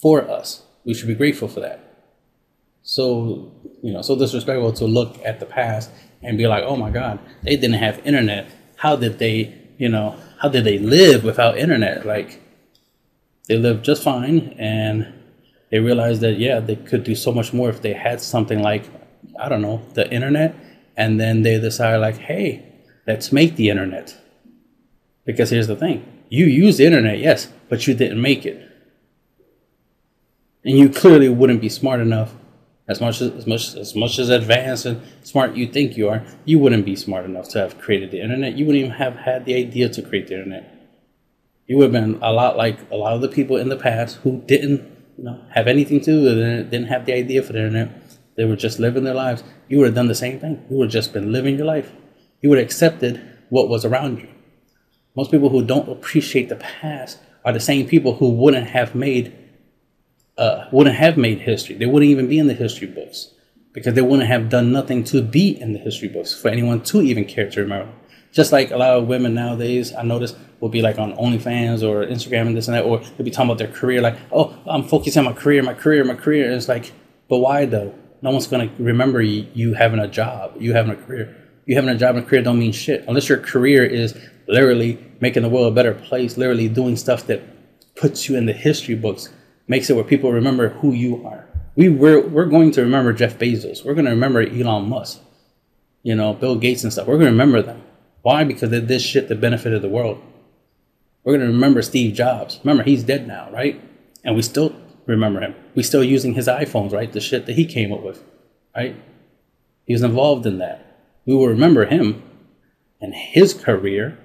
[0.00, 0.62] for us.
[0.84, 1.80] We should be grateful for that.
[2.82, 5.90] So, you know, so disrespectful to look at the past
[6.22, 8.48] and be like, oh my God, they didn't have internet.
[8.76, 12.06] How did they, you know, how did they live without internet?
[12.06, 12.42] Like,
[13.48, 15.12] they lived just fine and
[15.70, 18.84] they realized that, yeah, they could do so much more if they had something like,
[19.38, 20.54] I don't know, the internet.
[20.96, 22.64] And then they decided, like, hey,
[23.06, 24.16] let's make the internet.
[25.24, 28.62] Because here's the thing you use the internet, yes, but you didn't make it.
[30.64, 32.34] And you clearly wouldn't be smart enough,
[32.88, 36.24] as much as, as much as much as advanced and smart you think you are,
[36.44, 38.56] you wouldn't be smart enough to have created the internet.
[38.56, 40.72] You wouldn't even have had the idea to create the internet.
[41.66, 44.16] You would have been a lot like a lot of the people in the past
[44.18, 44.82] who didn't
[45.18, 47.90] you know, have anything to do with it, didn't have the idea for the internet.
[48.36, 49.42] They were just living their lives.
[49.68, 50.64] You would have done the same thing.
[50.70, 51.90] You would have just been living your life
[52.40, 54.28] you would have accepted what was around you.
[55.16, 59.36] Most people who don't appreciate the past are the same people who wouldn't have made
[60.38, 61.76] uh, wouldn't have made history.
[61.76, 63.32] They wouldn't even be in the history books
[63.72, 67.02] because they wouldn't have done nothing to be in the history books for anyone to
[67.02, 67.92] even care to remember.
[68.32, 72.06] Just like a lot of women nowadays, I notice will be like on OnlyFans or
[72.06, 74.84] Instagram and this and that, or they'll be talking about their career, like, oh, I'm
[74.84, 76.46] focusing on my career, my career, my career.
[76.46, 76.92] And it's like,
[77.28, 77.94] but why though?
[78.22, 81.90] No one's gonna remember you, you having a job, you having a career you having
[81.90, 84.16] a job and a career don't mean shit unless your career is
[84.48, 87.42] literally making the world a better place, literally doing stuff that
[87.96, 89.28] puts you in the history books,
[89.68, 91.48] makes it where people remember who you are.
[91.74, 93.84] We we're, we're going to remember Jeff Bezos.
[93.84, 95.20] We're going to remember Elon Musk.
[96.02, 97.06] You know, Bill Gates and stuff.
[97.06, 97.82] We're going to remember them.
[98.22, 98.44] Why?
[98.44, 100.22] Because they did shit that benefited the world.
[101.24, 102.60] We're going to remember Steve Jobs.
[102.62, 103.80] Remember, he's dead now, right?
[104.22, 104.74] And we still
[105.06, 105.54] remember him.
[105.74, 107.12] We still using his iPhones, right?
[107.12, 108.22] The shit that he came up with,
[108.74, 108.96] right?
[109.84, 110.86] He was involved in that
[111.26, 112.22] we will remember him
[113.00, 114.16] and his career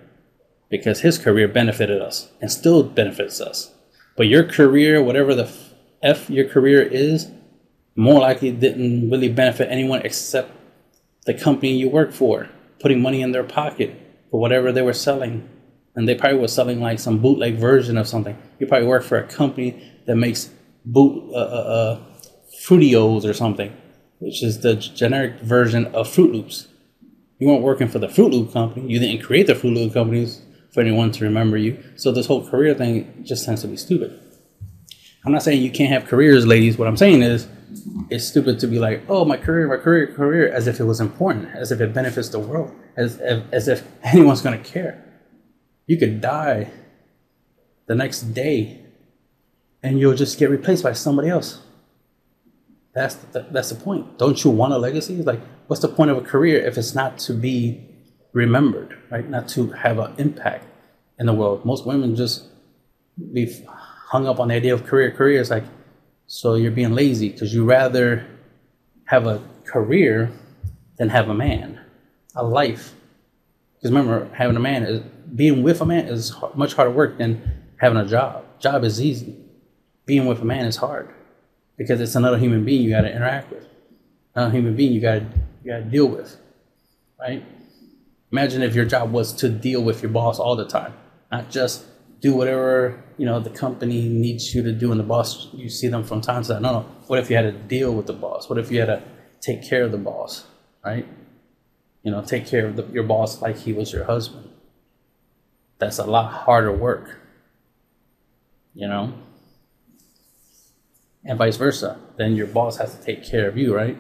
[0.70, 3.74] because his career benefited us and still benefits us.
[4.16, 5.52] But your career, whatever the
[6.02, 7.30] F your career is,
[7.96, 10.52] more likely didn't really benefit anyone except
[11.26, 12.50] the company you work for,
[12.80, 13.96] putting money in their pocket
[14.30, 15.48] for whatever they were selling.
[15.96, 18.38] And they probably were selling like some bootleg version of something.
[18.60, 20.50] You probably work for a company that makes
[20.86, 22.00] boot uh, uh, uh,
[22.66, 23.76] Fruitios or something,
[24.20, 26.68] which is the generic version of Froot Loops.
[27.40, 28.88] You weren't working for the Froot Loop company.
[28.88, 30.42] You didn't create the Froot Loop companies
[30.72, 31.84] for anyone to remember you.
[31.96, 34.20] So this whole career thing just tends to be stupid.
[35.26, 36.78] I'm not saying you can't have careers, ladies.
[36.78, 37.48] What I'm saying is
[38.10, 41.00] it's stupid to be like, oh, my career, my career, career, as if it was
[41.00, 45.04] important, as if it benefits the world, as, as if anyone's going to care.
[45.86, 46.72] You could die
[47.88, 48.86] the next day
[49.84, 51.60] and you'll just get replaced by somebody else.
[52.94, 54.18] That's the, that's the point.
[54.18, 55.16] Don't you want a legacy?
[55.18, 57.91] Like, what's the point of a career if it's not to be
[58.34, 59.28] remembered, right?
[59.28, 60.66] Not to have an impact
[61.20, 61.66] in the world.
[61.66, 62.48] Most women just
[63.34, 65.12] be hung up on the idea of career.
[65.12, 65.64] Career is like,
[66.28, 68.26] so you're being lazy because you rather
[69.06, 70.32] have a career
[70.98, 71.80] than have a man,
[72.36, 72.94] a life.
[73.76, 75.02] Because remember, having a man is
[75.36, 77.42] being with a man is much harder work than
[77.78, 78.46] having a job.
[78.60, 79.36] Job is easy.
[80.06, 81.10] Being with a man is hard
[81.78, 83.66] because it's another human being you got to interact with,
[84.36, 85.22] another human being you got
[85.64, 86.38] you got to deal with,
[87.20, 87.44] right?
[88.32, 90.94] Imagine if your job was to deal with your boss all the time,
[91.32, 91.86] not just
[92.22, 95.88] do whatever you know the company needs you to do, and the boss you see
[95.88, 96.62] them from time to time.
[96.62, 96.86] No, no.
[97.08, 98.50] What if you had to deal with the boss?
[98.50, 99.04] What if you had to
[99.42, 100.46] take care of the boss,
[100.86, 101.08] right?
[102.04, 104.50] You know, take care of the, your boss like he was your husband.
[105.80, 107.20] That's a lot harder work.
[108.74, 109.14] you know?
[111.24, 112.00] And vice versa.
[112.18, 113.98] Then your boss has to take care of you, right?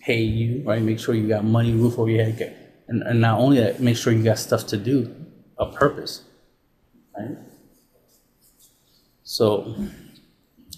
[0.00, 0.82] Pay you, right?
[0.82, 2.59] Make sure you got money, roof over your head.
[2.90, 5.14] And, and not only that, make sure you got stuff to do,
[5.56, 6.24] a purpose,
[7.16, 7.38] right?
[9.22, 9.76] So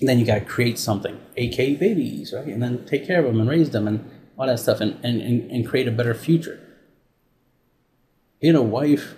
[0.02, 2.46] then you got to create something, aka babies, right?
[2.46, 5.22] And then take care of them and raise them and all that stuff and, and,
[5.22, 6.60] and, and create a better future.
[8.42, 9.14] Being a wife,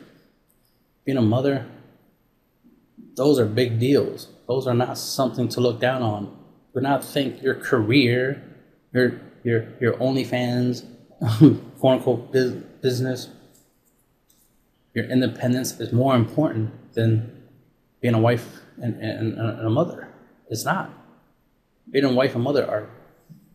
[1.04, 1.66] being a mother,
[3.16, 4.28] those are big deals.
[4.46, 6.36] Those are not something to look down on.
[6.72, 8.42] Do not think your career,
[8.92, 10.84] your your your OnlyFans,
[11.38, 13.28] quote unquote business,
[14.94, 17.42] your independence is more important than
[18.00, 20.08] being a wife and, and, and a mother.
[20.48, 20.90] It's not.
[21.90, 22.88] Being a wife and mother are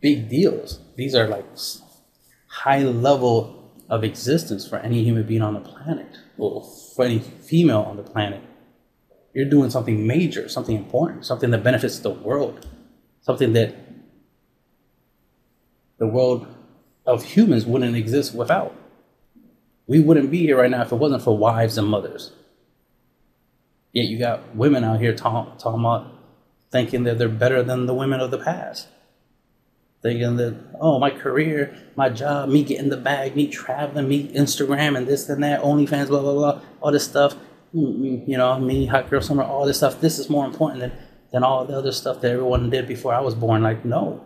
[0.00, 0.80] big deals.
[0.96, 1.46] These are like
[2.46, 7.80] high level of existence for any human being on the planet, or for any female
[7.80, 8.40] on the planet.
[9.34, 12.66] You're doing something major, something important, something that benefits the world,
[13.22, 13.74] something that
[15.98, 16.46] the world
[17.06, 18.74] of humans wouldn't exist without.
[19.86, 22.32] We wouldn't be here right now if it wasn't for wives and mothers.
[23.92, 26.06] Yet you got women out here talking, talking about
[26.70, 28.88] thinking that they're better than the women of the past.
[30.02, 34.96] Thinking that, oh, my career, my job, me getting the bag, me traveling, me Instagram
[34.96, 37.34] and this and that, OnlyFans, blah, blah, blah, all this stuff,
[37.72, 40.00] you know, me, hot girl summer, all this stuff.
[40.00, 40.92] This is more important than,
[41.32, 43.62] than all the other stuff that everyone did before I was born.
[43.62, 44.24] Like, no.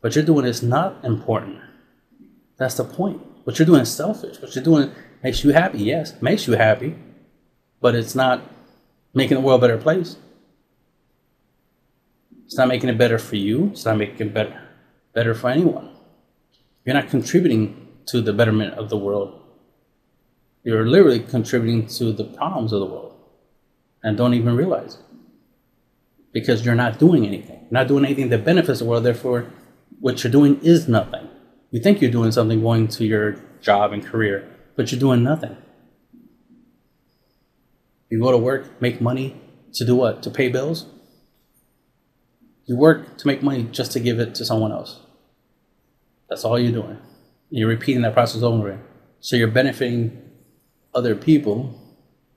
[0.00, 1.60] What you're doing is not important.
[2.60, 3.22] That's the point.
[3.44, 4.38] What you're doing is selfish.
[4.42, 4.92] What you're doing
[5.24, 5.78] makes you happy.
[5.78, 6.94] Yes, makes you happy,
[7.80, 8.42] but it's not
[9.14, 10.16] making the world a better place.
[12.44, 13.70] It's not making it better for you.
[13.72, 14.60] It's not making it better,
[15.14, 15.88] better for anyone.
[16.84, 19.40] You're not contributing to the betterment of the world.
[20.62, 23.18] You're literally contributing to the problems of the world
[24.02, 25.00] and don't even realize it.
[26.32, 27.60] Because you're not doing anything.
[27.62, 29.50] You're not doing anything that benefits the world, therefore,
[29.98, 31.29] what you're doing is nothing.
[31.70, 35.56] You think you're doing something going to your job and career, but you're doing nothing.
[38.08, 39.40] You go to work, make money
[39.74, 40.22] to do what?
[40.24, 40.86] To pay bills?
[42.66, 45.00] You work to make money just to give it to someone else.
[46.28, 46.98] That's all you're doing.
[47.50, 48.84] You're repeating that process over again.
[49.20, 50.30] So you're benefiting
[50.94, 51.78] other people,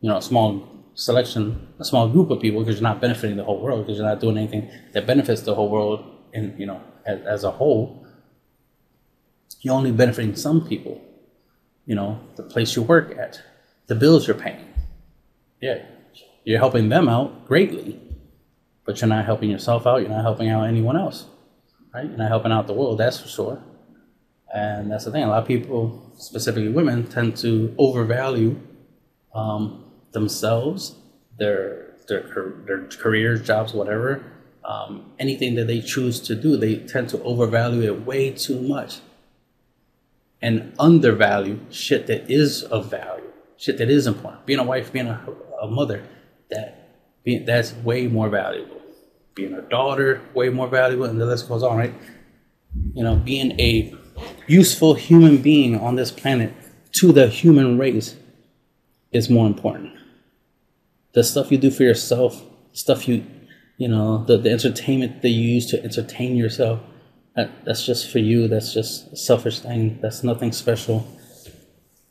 [0.01, 3.43] you know, a small selection, a small group of people, because you're not benefiting the
[3.43, 6.03] whole world, because you're not doing anything that benefits the whole world
[6.33, 8.02] in, you know, as, as a whole.
[9.63, 11.01] You're only benefiting some people,
[11.85, 13.41] you know, the place you work at,
[13.87, 14.63] the bills you're paying.
[15.59, 15.83] Yeah,
[16.43, 17.99] you're helping them out greatly
[18.85, 19.97] but you're not helping yourself out.
[20.01, 21.25] You're not helping out anyone else,
[21.93, 22.05] right?
[22.05, 23.63] You're not helping out the world, that's for sure.
[24.53, 25.23] And that's the thing.
[25.23, 28.59] A lot of people, specifically women, tend to overvalue
[29.33, 30.95] um, themselves,
[31.39, 34.23] their their their careers, jobs, whatever,
[34.63, 36.55] um, anything that they choose to do.
[36.55, 38.99] They tend to overvalue it way too much,
[40.43, 44.45] and undervalue shit that is of value, shit that is important.
[44.45, 45.25] Being a wife, being a,
[45.61, 46.03] a mother,
[46.51, 48.81] that being, that's way more valuable.
[49.35, 51.93] Being a daughter, way more valuable, and the list goes on, right?
[52.93, 53.95] You know, being a
[54.45, 56.53] useful human being on this planet
[56.99, 58.17] to the human race
[59.13, 59.93] is more important.
[61.13, 63.23] The stuff you do for yourself, stuff you,
[63.77, 66.81] you know, the, the entertainment that you use to entertain yourself,
[67.35, 68.47] that, that's just for you.
[68.47, 69.99] That's just a selfish thing.
[70.01, 71.07] That's nothing special.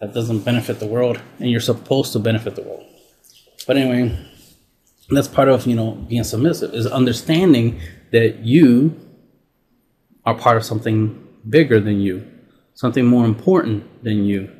[0.00, 2.84] That doesn't benefit the world, and you're supposed to benefit the world.
[3.66, 4.18] But anyway,
[5.14, 8.98] that's part of you know being submissive is understanding that you
[10.24, 11.18] are part of something
[11.48, 12.26] bigger than you
[12.74, 14.50] something more important than you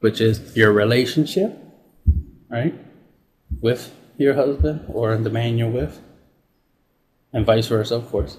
[0.00, 1.56] which is your relationship
[2.48, 2.74] right
[3.60, 6.00] with your husband or the man you're with
[7.32, 8.38] and vice versa of course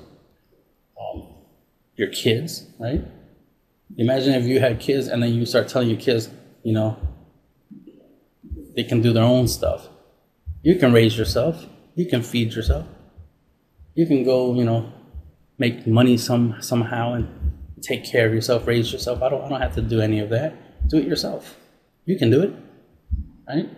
[1.04, 1.28] um,
[1.96, 3.04] your kids right
[3.98, 6.30] imagine if you had kids and then you start telling your kids
[6.64, 6.98] you know
[8.76, 9.90] they can do their own stuff
[10.64, 11.66] you can raise yourself.
[11.94, 12.88] You can feed yourself.
[13.96, 14.92] You can go, you know,
[15.60, 17.28] make money some somehow and
[17.82, 19.22] take care of yourself, raise yourself.
[19.22, 20.90] I don't I don't have to do any of that.
[20.90, 21.58] Do it yourself.
[22.06, 22.54] You can do it.
[23.48, 23.70] Right?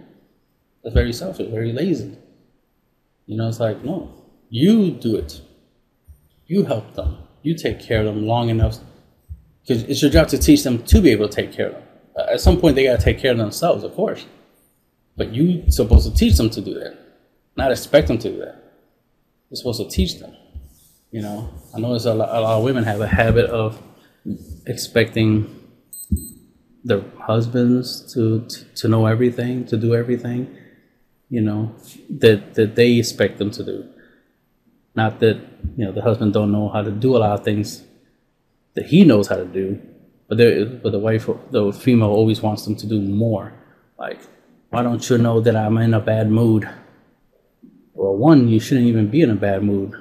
[0.84, 2.15] That's very selfish, very lazy.
[3.26, 4.13] You know, it's like, no,
[4.49, 5.41] you do it.
[6.47, 7.17] You help them.
[7.43, 8.77] You take care of them long enough.
[9.61, 11.83] Because it's your job to teach them to be able to take care of them.
[12.17, 14.25] Uh, at some point, they got to take care of themselves, of course.
[15.17, 16.97] But you're supposed to teach them to do that,
[17.57, 18.63] not expect them to do that.
[19.49, 20.35] You're supposed to teach them.
[21.11, 23.81] You know, I notice a a lot of women have a habit of
[24.67, 25.49] expecting
[26.83, 30.55] their husbands to, to, to know everything, to do everything.
[31.29, 31.75] you know,
[32.09, 33.89] that that they expect them to do.
[34.95, 35.35] Not that
[35.77, 37.83] you know the husband don't know how to do a lot of things
[38.75, 39.81] that he knows how to do,
[40.27, 43.53] but there, but the wife, the female, always wants them to do more.
[43.97, 44.19] Like,
[44.69, 46.69] why don't you know that I'm in a bad mood?
[47.93, 49.93] Well, one, you shouldn't even be in a bad mood.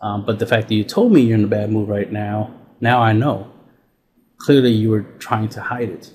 [0.00, 2.54] Um, but the fact that you told me you're in a bad mood right now,
[2.80, 3.50] now I know.
[4.38, 6.10] Clearly, you were trying to hide it.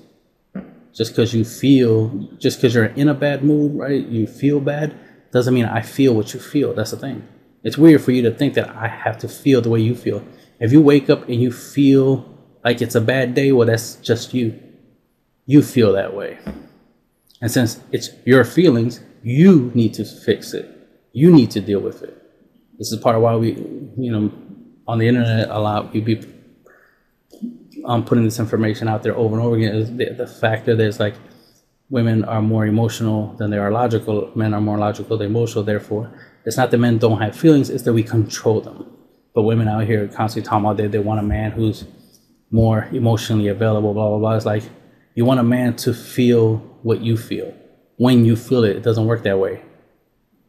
[0.92, 2.08] Just because you feel,
[2.38, 4.04] just because you're in a bad mood, right?
[4.04, 4.98] You feel bad,
[5.30, 6.74] doesn't mean I feel what you feel.
[6.74, 7.28] That's the thing.
[7.66, 10.24] It's weird for you to think that I have to feel the way you feel.
[10.60, 12.24] If you wake up and you feel
[12.64, 14.56] like it's a bad day, well, that's just you.
[15.46, 16.38] You feel that way.
[17.42, 20.70] And since it's your feelings, you need to fix it.
[21.12, 22.16] You need to deal with it.
[22.78, 23.54] This is part of why we,
[23.98, 24.32] you know,
[24.86, 26.24] on the internet a lot, we be
[27.84, 29.74] um, putting this information out there over and over again.
[29.74, 31.14] Is the, the fact that there's like
[31.90, 34.30] women are more emotional than they are logical.
[34.36, 35.64] Men are more logical than emotional.
[35.64, 36.12] Therefore,
[36.46, 38.86] it's not that men don't have feelings; it's that we control them.
[39.34, 41.84] But women out here constantly talking about that they want a man who's
[42.50, 43.92] more emotionally available.
[43.92, 44.36] Blah blah blah.
[44.36, 44.62] It's like
[45.14, 47.52] you want a man to feel what you feel
[47.96, 48.76] when you feel it.
[48.76, 49.62] It doesn't work that way.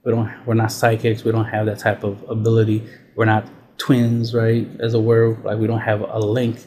[0.06, 0.32] We don't.
[0.46, 1.24] We're not psychics.
[1.24, 2.88] We don't have that type of ability.
[3.16, 3.46] We're not
[3.78, 4.68] twins, right?
[4.80, 6.60] As a word, like we don't have a link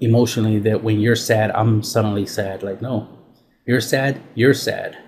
[0.00, 2.62] emotionally that when you're sad, I'm suddenly sad.
[2.62, 3.08] Like no,
[3.66, 4.20] you're sad.
[4.34, 4.98] You're sad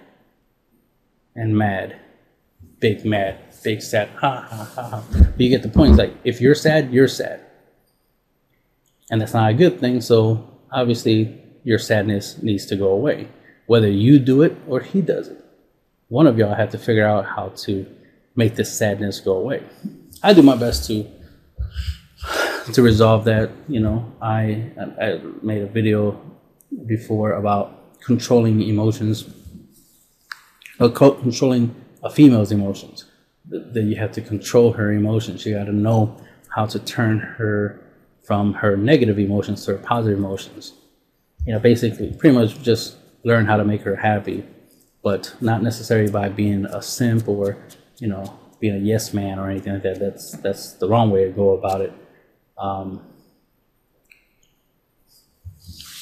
[1.34, 1.98] and mad,
[2.84, 4.10] big mad, fake sad.
[4.20, 4.98] Ha ha ha ha.
[5.10, 5.92] But you get the point.
[5.92, 7.40] It's like if you're sad, you're sad,
[9.10, 10.02] and that's not a good thing.
[10.02, 10.18] So
[10.70, 11.18] obviously,
[11.64, 13.28] your sadness needs to go away
[13.66, 15.42] whether you do it or he does it.
[16.08, 17.86] One of y'all have to figure out how to
[18.36, 19.62] make this sadness go away.
[20.22, 21.06] I do my best to
[22.74, 23.50] to resolve that.
[23.68, 24.70] You know, I,
[25.00, 26.20] I made a video
[26.86, 29.24] before about controlling emotions,
[30.78, 31.74] controlling
[32.04, 33.06] a female's emotions.
[33.46, 35.44] That you have to control her emotions.
[35.44, 36.16] You got to know
[36.48, 37.78] how to turn her
[38.22, 40.72] from her negative emotions to her positive emotions.
[41.46, 44.46] You know, basically, pretty much just learn how to make her happy,
[45.02, 47.58] but not necessarily by being a simp or,
[47.98, 49.98] you know, being a yes man or anything like that.
[50.00, 51.92] That's that's the wrong way to go about it.
[52.56, 53.02] Um,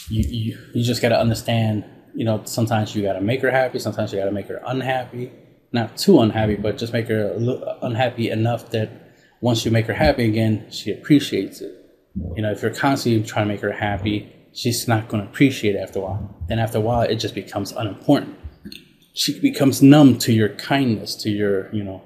[0.09, 1.85] you, you you just got to understand.
[2.15, 3.81] You know, sometimes you got to make her happy.
[3.81, 5.33] Sometimes you got to make her unhappy.
[5.73, 7.35] Not too unhappy, but just make her
[7.81, 8.91] unhappy enough that
[9.41, 11.73] once you make her happy again, she appreciates it.
[12.37, 15.75] You know, if you're constantly trying to make her happy, she's not going to appreciate
[15.75, 16.37] it after a while.
[16.47, 18.39] Then after a while, it just becomes unimportant.
[19.15, 22.03] She becomes numb to your kindness, to your, you know,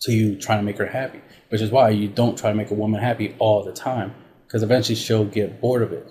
[0.00, 1.20] to you trying to make her happy,
[1.50, 4.14] which is why you don't try to make a woman happy all the time,
[4.46, 6.10] because eventually she'll get bored of it.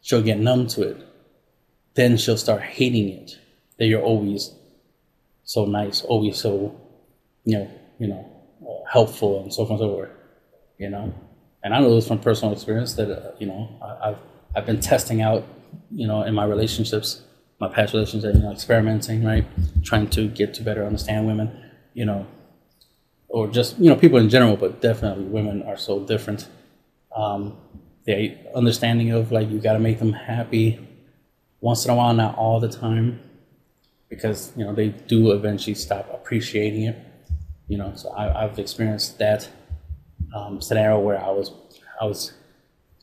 [0.00, 1.06] She'll get numb to it.
[1.94, 3.38] Then she'll start hating it
[3.78, 4.54] that you're always
[5.50, 6.80] so nice, always so,
[7.44, 8.24] you know, you know,
[8.62, 10.10] uh, helpful and so forth and so forth,
[10.78, 11.12] you know?
[11.64, 14.18] And I know this from personal experience that uh, you know I, have
[14.54, 15.44] I've been testing out
[15.90, 17.22] you know in my relationships,
[17.58, 19.44] my past relationships, you know, experimenting, right,
[19.82, 21.50] trying to get to better understand women,
[21.94, 22.28] you know,
[23.28, 26.46] or just you know people in general, but definitely women are so different.
[27.14, 27.56] Um,
[28.04, 30.86] the understanding of like you got to make them happy
[31.60, 33.20] once in a while, not all the time,
[34.10, 36.98] because you know they do eventually stop appreciating it.
[37.68, 39.48] You know, so I, I've experienced that
[40.34, 41.52] um, scenario where I was
[42.00, 42.32] I was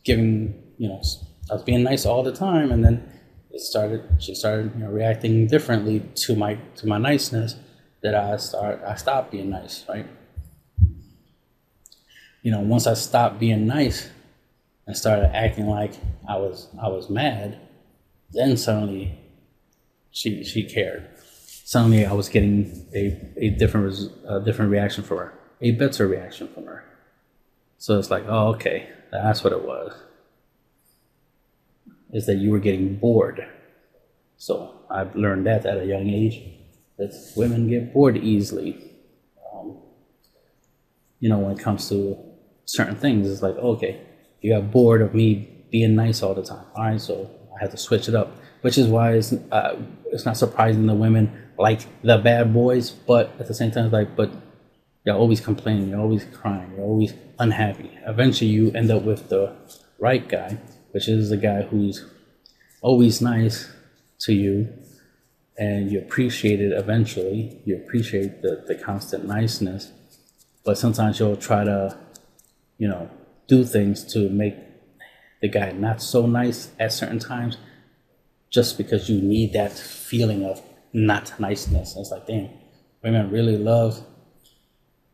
[0.04, 1.02] giving you know
[1.50, 3.10] I was being nice all the time, and then
[3.50, 7.56] it started she started you know reacting differently to my to my niceness
[8.04, 10.06] that I start I stopped being nice right.
[12.44, 14.10] You know, once I stopped being nice
[14.86, 15.94] and started acting like
[16.30, 17.60] I was I was mad,
[18.32, 19.18] then suddenly
[20.12, 21.08] she she cared.
[21.18, 23.96] Suddenly I was getting a, a different
[24.28, 26.84] a different reaction from her, a better reaction from her.
[27.78, 29.94] So it's like, oh, okay, that's what it was.
[32.12, 33.46] Is that you were getting bored.
[34.38, 36.42] So I've learned that at a young age
[36.98, 38.92] that women get bored easily.
[39.54, 39.78] Um,
[41.20, 42.18] you know, when it comes to
[42.66, 44.02] certain things, it's like, okay,
[44.42, 46.66] you got bored of me being nice all the time.
[46.76, 48.38] All right, so I have to switch it up,
[48.68, 53.34] which is why it's uh, it's not surprising the women like the bad boys, but
[53.40, 54.30] at the same time, like, but
[55.06, 57.90] you're always complaining, you're always crying, you're always unhappy.
[58.06, 59.56] Eventually, you end up with the
[60.00, 60.58] right guy,
[60.92, 62.04] which is the guy who's
[62.82, 63.72] always nice
[64.20, 64.68] to you
[65.58, 67.62] and you appreciate it eventually.
[67.64, 69.94] You appreciate the, the constant niceness,
[70.66, 71.98] but sometimes you'll try to,
[72.78, 73.10] you know,
[73.48, 74.56] do things to make
[75.42, 77.56] the guy not so nice at certain times
[78.50, 80.62] just because you need that feeling of
[80.94, 81.96] not niceness.
[81.98, 82.50] It's like, damn,
[83.04, 84.00] women really love,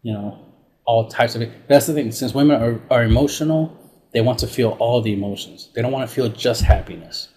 [0.02, 0.40] you know,
[0.86, 1.68] all types of it.
[1.68, 2.12] That's the thing.
[2.12, 3.78] Since women are, are emotional,
[4.12, 5.70] they want to feel all the emotions.
[5.74, 7.30] They don't want to feel just happiness,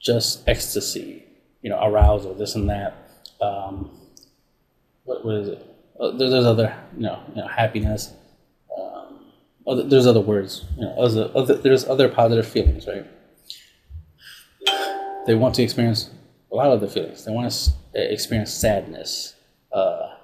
[0.00, 1.24] just ecstasy,
[1.62, 2.94] you know, arousal, this and that.
[3.40, 3.90] Um,
[5.04, 5.66] what, it?
[5.98, 8.12] Uh, there's other, you know, you know happiness.
[8.76, 9.20] Um,
[9.66, 13.06] other, there's other words, you know, other, other, there's other positive feelings, right?
[15.26, 16.10] They want to experience
[16.50, 17.24] a lot of the feelings.
[17.24, 19.34] They want to experience sadness,
[19.72, 20.16] uh,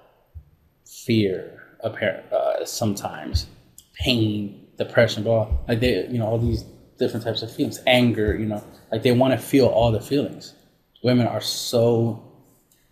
[0.87, 3.47] fear, apparent, uh, sometimes
[3.95, 6.65] pain, depression, all like they, you know, all these
[6.99, 10.55] different types of feelings, anger, you know, like they want to feel all the feelings.
[11.03, 12.25] Women are so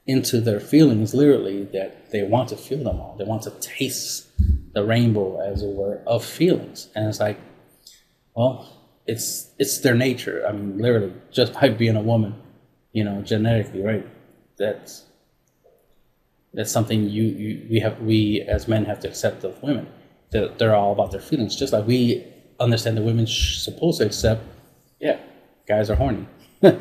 [0.06, 3.16] into their feelings, literally, that they want to feel them all.
[3.18, 4.28] They want to taste
[4.72, 6.88] the rainbow, as it were, of feelings.
[6.94, 7.38] And it's like,
[8.34, 8.75] well,
[9.06, 10.44] it's it's their nature.
[10.46, 12.34] I mean, literally, just by being a woman,
[12.92, 14.06] you know, genetically, right?
[14.58, 15.04] That's
[16.52, 19.86] that's something you, you we have we as men have to accept of women
[20.30, 22.26] that they're all about their feelings, just like we
[22.58, 24.42] understand that women are supposed to accept.
[24.98, 25.20] Yeah,
[25.68, 26.26] guys are horny.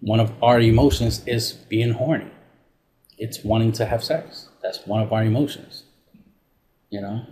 [0.00, 2.30] one of our emotions is being horny.
[3.16, 4.48] It's wanting to have sex.
[4.62, 5.84] That's one of our emotions.
[6.90, 7.26] You know?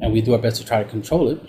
[0.00, 1.40] And we do our best to try to control it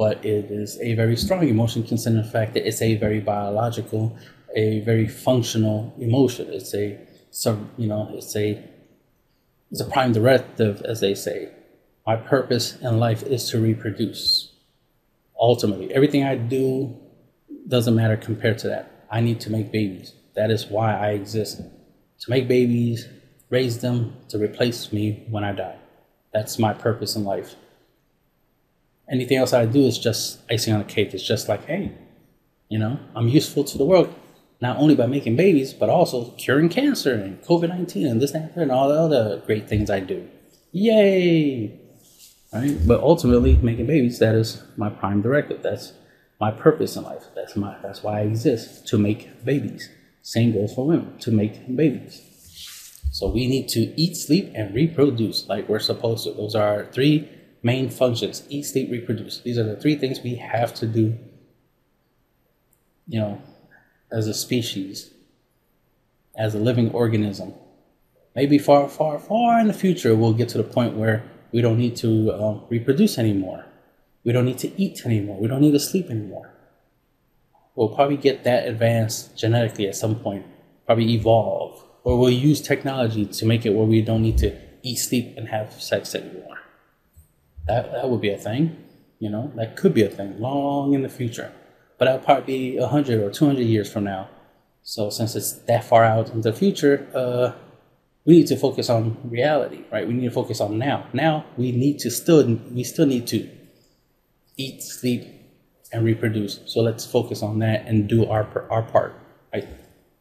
[0.00, 4.16] but it is a very strong emotion considering the fact that it's a very biological,
[4.56, 6.48] a very functional emotion.
[6.50, 6.98] It's a,
[7.76, 8.64] you know, it's a,
[9.70, 11.50] it's a prime directive, as they say.
[12.06, 14.54] My purpose in life is to reproduce.
[15.38, 16.96] Ultimately, everything I do
[17.68, 19.04] doesn't matter compared to that.
[19.10, 20.14] I need to make babies.
[20.34, 21.58] That is why I exist.
[21.58, 23.06] To make babies,
[23.50, 25.76] raise them to replace me when I die.
[26.32, 27.54] That's my purpose in life
[29.10, 31.12] anything else I do is just icing on the cake.
[31.12, 31.92] It's just like, hey,
[32.68, 34.14] you know, I'm useful to the world,
[34.60, 38.52] not only by making babies, but also curing cancer and COVID 19 and this, that,
[38.56, 40.28] and all the other great things I do.
[40.72, 41.78] Yay!
[42.52, 42.76] Right?
[42.86, 45.62] But ultimately, making babies, that is my prime directive.
[45.62, 45.92] That's
[46.40, 47.24] my purpose in life.
[47.34, 49.88] That's my that's why I exist, to make babies.
[50.22, 52.22] Same goes for women, to make babies.
[53.12, 56.32] So we need to eat, sleep, and reproduce like we're supposed to.
[56.32, 57.28] Those are three
[57.62, 59.40] main functions eat, sleep, reproduce.
[59.40, 61.18] These are the three things we have to do,
[63.06, 63.42] you know,
[64.10, 65.10] as a species,
[66.36, 67.54] as a living organism.
[68.34, 71.78] Maybe far, far, far in the future, we'll get to the point where we don't
[71.78, 73.66] need to uh, reproduce anymore.
[74.24, 75.38] We don't need to eat anymore.
[75.40, 76.50] We don't need to sleep anymore.
[77.74, 80.46] We'll probably get that advanced genetically at some point,
[80.86, 84.96] probably evolve, or we'll use technology to make it where we don't need to eat,
[84.96, 86.59] sleep, and have sex anymore.
[87.70, 88.76] That, that would be a thing,
[89.20, 91.52] you know, that could be a thing long in the future.
[91.98, 94.28] But that'll probably be 100 or 200 years from now.
[94.82, 97.52] So since it's that far out in the future, uh,
[98.24, 100.04] we need to focus on reality, right?
[100.04, 101.06] We need to focus on now.
[101.12, 103.48] Now we need to still we still need to
[104.56, 105.22] eat, sleep,
[105.92, 106.58] and reproduce.
[106.66, 109.14] So let's focus on that and do our our part,
[109.52, 109.68] right?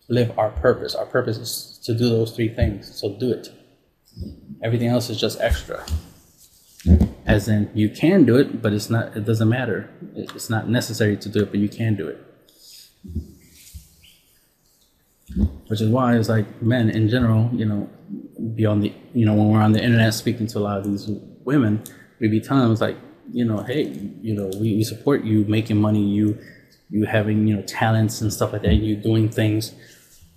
[0.07, 0.93] Live our purpose.
[0.93, 2.93] Our purpose is to do those three things.
[2.99, 3.47] So do it.
[4.61, 5.83] Everything else is just extra
[7.25, 9.89] as in you can do it but it's not it doesn't matter.
[10.15, 12.25] It's not necessary to do it but you can do it.
[15.67, 17.89] Which is why it's like men in general you know
[18.55, 21.07] beyond the you know when we're on the internet speaking to a lot of these
[21.43, 21.83] women
[22.19, 22.97] we be telling them it's like
[23.31, 23.83] you know hey
[24.21, 26.37] you know we, we support you making money you
[26.89, 29.73] you having you know talents and stuff like that you doing things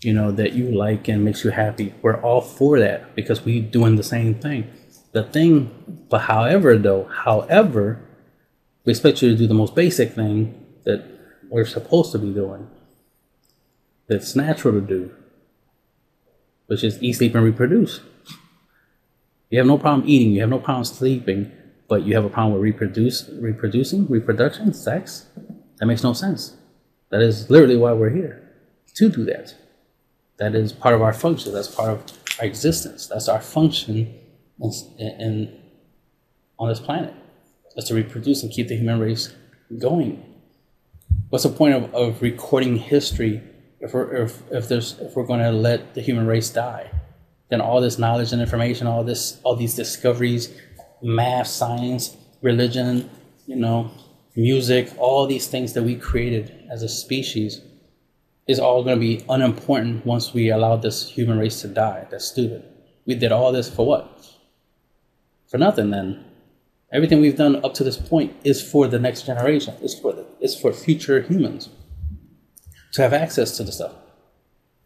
[0.02, 1.94] you know that you like and makes you happy.
[2.02, 4.68] We're all for that because we doing the same thing
[5.12, 8.00] the thing, but however, though, however,
[8.84, 11.04] we expect you to do the most basic thing that
[11.48, 12.68] we're supposed to be doing,
[14.08, 15.14] that's natural to do,
[16.66, 18.00] which is eat, sleep, and reproduce.
[19.50, 21.52] You have no problem eating, you have no problem sleeping,
[21.88, 25.26] but you have a problem with reproduce, reproducing, reproduction, sex.
[25.76, 26.56] That makes no sense.
[27.10, 28.50] That is literally why we're here
[28.94, 29.54] to do that.
[30.38, 31.52] That is part of our function.
[31.52, 33.06] That's part of our existence.
[33.06, 34.18] That's our function
[34.98, 35.60] in,
[36.58, 37.14] on this planet
[37.76, 39.34] is to reproduce and keep the human race
[39.78, 40.24] going.
[41.30, 43.42] What's the point of, of recording history
[43.80, 46.90] if we're, if, if, there's, if we're going to let the human race die?
[47.48, 50.54] Then all this knowledge and information, all this, all these discoveries,
[51.02, 53.10] math, science, religion,
[53.46, 53.90] you know,
[54.36, 57.60] music, all these things that we created as a species
[58.46, 62.06] is all going to be unimportant once we allow this human race to die.
[62.10, 62.64] That's stupid.
[63.06, 64.31] We did all this for what?
[65.52, 66.24] For nothing then.
[66.92, 69.74] Everything we've done up to this point is for the next generation.
[69.82, 71.68] It's for the, it's for future humans.
[72.94, 73.92] to have access to the stuff.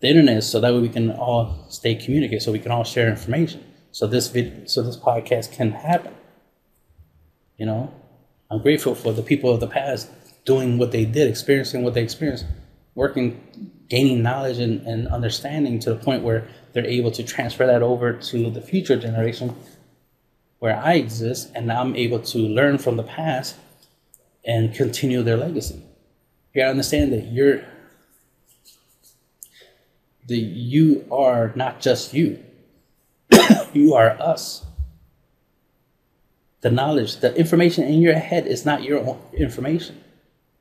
[0.01, 2.85] The internet is so that way we can all stay communicated, so we can all
[2.85, 3.65] share information.
[3.93, 6.15] So this vid, so this podcast can happen.
[7.57, 7.95] You know,
[8.51, 10.09] I'm grateful for the people of the past
[10.45, 12.45] doing what they did, experiencing what they experienced,
[12.95, 17.83] working, gaining knowledge and, and understanding to the point where they're able to transfer that
[17.83, 19.55] over to the future generation
[20.59, 23.57] where I exist, and I'm able to learn from the past
[24.45, 25.83] and continue their legacy.
[26.55, 27.65] You gotta understand that you're
[30.29, 32.43] that you are not just you.
[33.73, 34.65] you are us.
[36.63, 40.03] The knowledge, the information in your head is not your own information.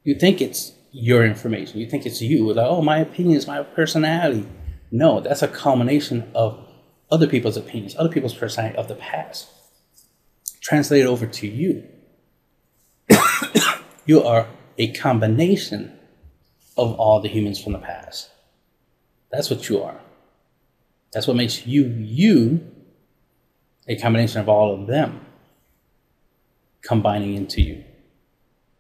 [0.04, 1.80] You think it's your information.
[1.80, 2.54] You think it's you.
[2.54, 4.46] Like, oh, my opinions, my personality.
[4.92, 6.60] No, that's a culmination of
[7.10, 9.48] other people's opinions, other people's personality of the past.
[10.66, 11.88] Translated over to you.
[14.08, 14.48] you are
[14.80, 15.96] a combination
[16.76, 18.32] of all the humans from the past.
[19.32, 20.00] That's what you are.
[21.14, 22.66] That's what makes you you
[23.88, 25.24] a combination of all of them
[26.82, 27.84] combining into you.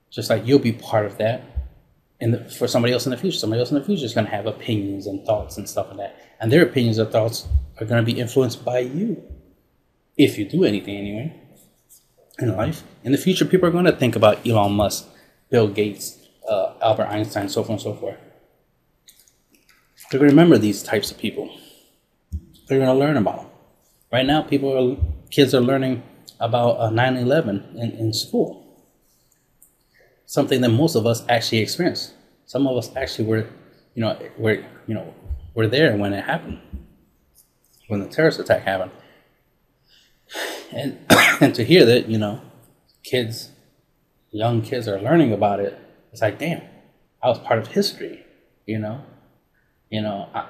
[0.09, 1.43] Just like you'll be part of that.
[2.19, 4.31] And for somebody else in the future, somebody else in the future is going to
[4.31, 6.19] have opinions and thoughts and stuff like that.
[6.41, 7.47] And their opinions and thoughts
[7.79, 9.21] are going to be influenced by you.
[10.17, 11.41] If you do anything anyway
[12.39, 12.83] in life.
[13.03, 15.07] In the future, people are going to think about Elon Musk,
[15.49, 16.19] Bill Gates,
[16.49, 18.17] uh, Albert Einstein, so forth and so forth.
[20.09, 21.49] They're going to remember these types of people.
[22.67, 23.47] They're going to learn about them.
[24.11, 24.97] Right now, people are,
[25.29, 26.03] kids are learning
[26.39, 28.61] about uh, 9/11 in, in school.
[30.25, 32.13] Something that most of us actually experienced.
[32.45, 33.47] Some of us actually were,
[33.93, 35.13] you know, were you know,
[35.53, 36.59] were there when it happened,
[37.87, 38.91] when the terrorist attack happened.
[40.71, 40.99] And
[41.41, 42.41] and to hear that, you know,
[43.03, 43.51] kids,
[44.31, 45.79] young kids are learning about it.
[46.11, 46.61] It's like, damn,
[47.21, 48.25] I was part of history.
[48.65, 49.03] You know,
[49.89, 50.47] you know, I,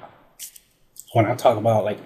[1.12, 1.98] when I talk about like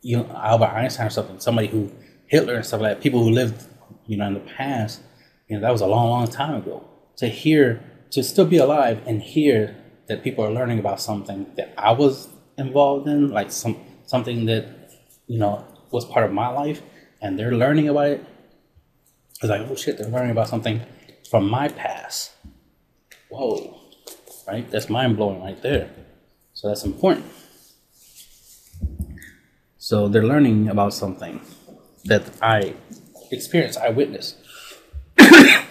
[0.00, 1.90] you know Albert Einstein or something, somebody who
[2.32, 3.62] Hitler and stuff like that, people who lived,
[4.06, 5.02] you know, in the past,
[5.48, 6.82] you know, that was a long, long time ago.
[7.18, 9.76] To hear, to still be alive and hear
[10.08, 14.66] that people are learning about something that I was involved in, like some something that,
[15.26, 16.80] you know, was part of my life,
[17.22, 18.24] and they're learning about it.
[19.40, 20.82] It's like, oh shit, they're learning about something
[21.30, 22.32] from my past.
[23.30, 23.80] Whoa,
[24.46, 24.68] right?
[24.70, 25.88] That's mind blowing right there.
[26.52, 27.24] So that's important.
[29.78, 31.40] So they're learning about something
[32.04, 32.74] that I
[33.30, 34.36] experienced, I witnessed.
[35.18, 35.66] and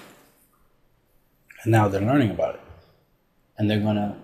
[1.66, 2.62] now they're learning about it.
[3.58, 4.16] And they're going to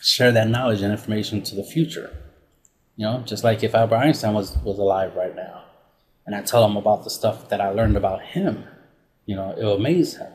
[0.00, 2.16] share that knowledge and information to the future.
[2.96, 5.64] You know, just like if Albert Einstein was, was alive right now,
[6.26, 8.64] and I tell him about the stuff that I learned about him,
[9.26, 10.32] you know, it will amaze him.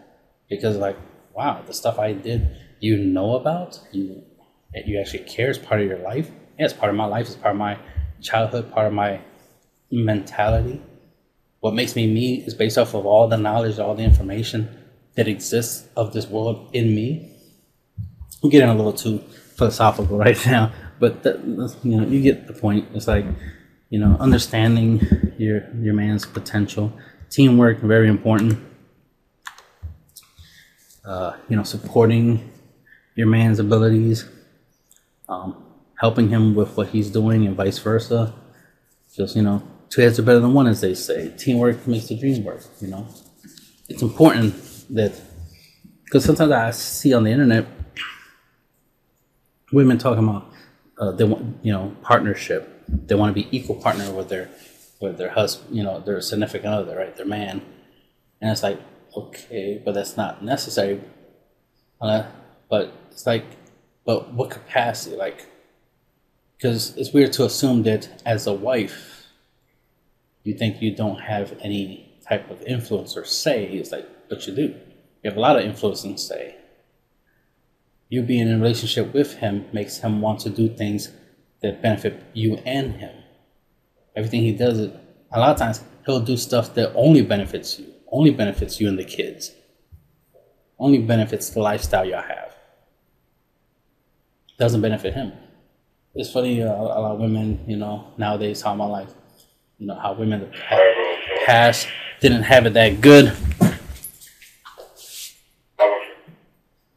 [0.50, 0.98] Because, like,
[1.34, 4.24] wow, the stuff I did, you know about, you,
[4.86, 6.30] you actually care, it's part of your life.
[6.60, 7.78] Yeah, it's part of my life, it's part of my
[8.22, 9.22] childhood, part of my
[9.92, 10.82] mentality.
[11.60, 14.70] What makes me me is based off of all the knowledge, all the information
[15.16, 17.32] that exists of this world in me.
[18.44, 19.20] I'm getting a little too
[19.58, 21.40] philosophical right now, but the,
[21.84, 22.88] you know, you get the point.
[22.94, 23.26] It's like,
[23.90, 25.00] you know, understanding
[25.38, 26.94] your your man's potential,
[27.30, 28.60] teamwork very important.
[31.04, 32.52] Uh, you know, supporting
[33.16, 34.28] your man's abilities,
[35.30, 35.64] um,
[36.00, 38.34] helping him with what he's doing, and vice versa.
[39.16, 41.32] Just you know, two heads are better than one, as they say.
[41.38, 42.62] Teamwork makes the dream work.
[42.82, 43.08] You know,
[43.88, 44.56] it's important
[44.90, 45.14] that
[46.04, 47.66] because sometimes I see on the internet
[49.72, 50.52] women talking about
[50.98, 52.72] uh, they want you know partnership.
[52.88, 54.50] They want to be equal partner with their
[55.02, 57.62] with their husband, you know, their significant other, right, their man,
[58.42, 58.80] and it's like
[59.16, 61.02] okay, but that's not necessary.
[62.02, 62.24] Uh,
[62.70, 63.46] but it's like,
[64.06, 65.46] but what capacity, like?
[66.58, 69.28] Because it's weird to assume that as a wife
[70.44, 73.66] you think you don't have any type of influence or say.
[73.66, 74.76] He's like, but you do.
[75.24, 76.56] You have a lot of influence and say.
[78.10, 81.12] You being in a relationship with him makes him want to do things
[81.62, 83.16] that benefit you and him.
[84.16, 88.32] Everything he does, a lot of times he'll do stuff that only benefits you, only
[88.32, 89.52] benefits you and the kids,
[90.80, 92.56] only benefits the lifestyle y'all have.
[94.58, 95.34] Doesn't benefit him.
[96.14, 99.08] It's funny, uh, a lot of women, you know, nowadays talking about like,
[99.80, 100.58] you know how women the
[101.46, 101.88] past
[102.22, 103.36] didn't have it that good.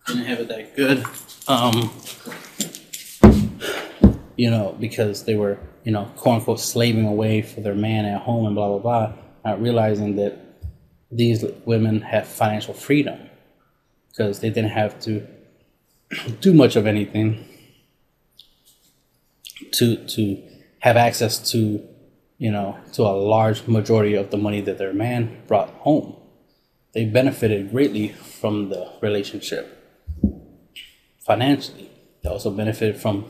[0.06, 1.04] Didn't have it that good.
[1.48, 1.90] Um,
[4.38, 8.22] you know, because they were, you know, quote unquote slaving away for their man at
[8.22, 9.12] home and blah blah blah,
[9.44, 10.38] not realizing that
[11.10, 13.18] these women have financial freedom
[14.08, 15.26] because they didn't have to
[16.40, 17.44] do much of anything
[19.72, 20.40] to to
[20.78, 21.84] have access to
[22.38, 26.14] you know to a large majority of the money that their man brought home.
[26.92, 29.74] They benefited greatly from the relationship
[31.18, 31.90] financially.
[32.22, 33.24] They also benefited from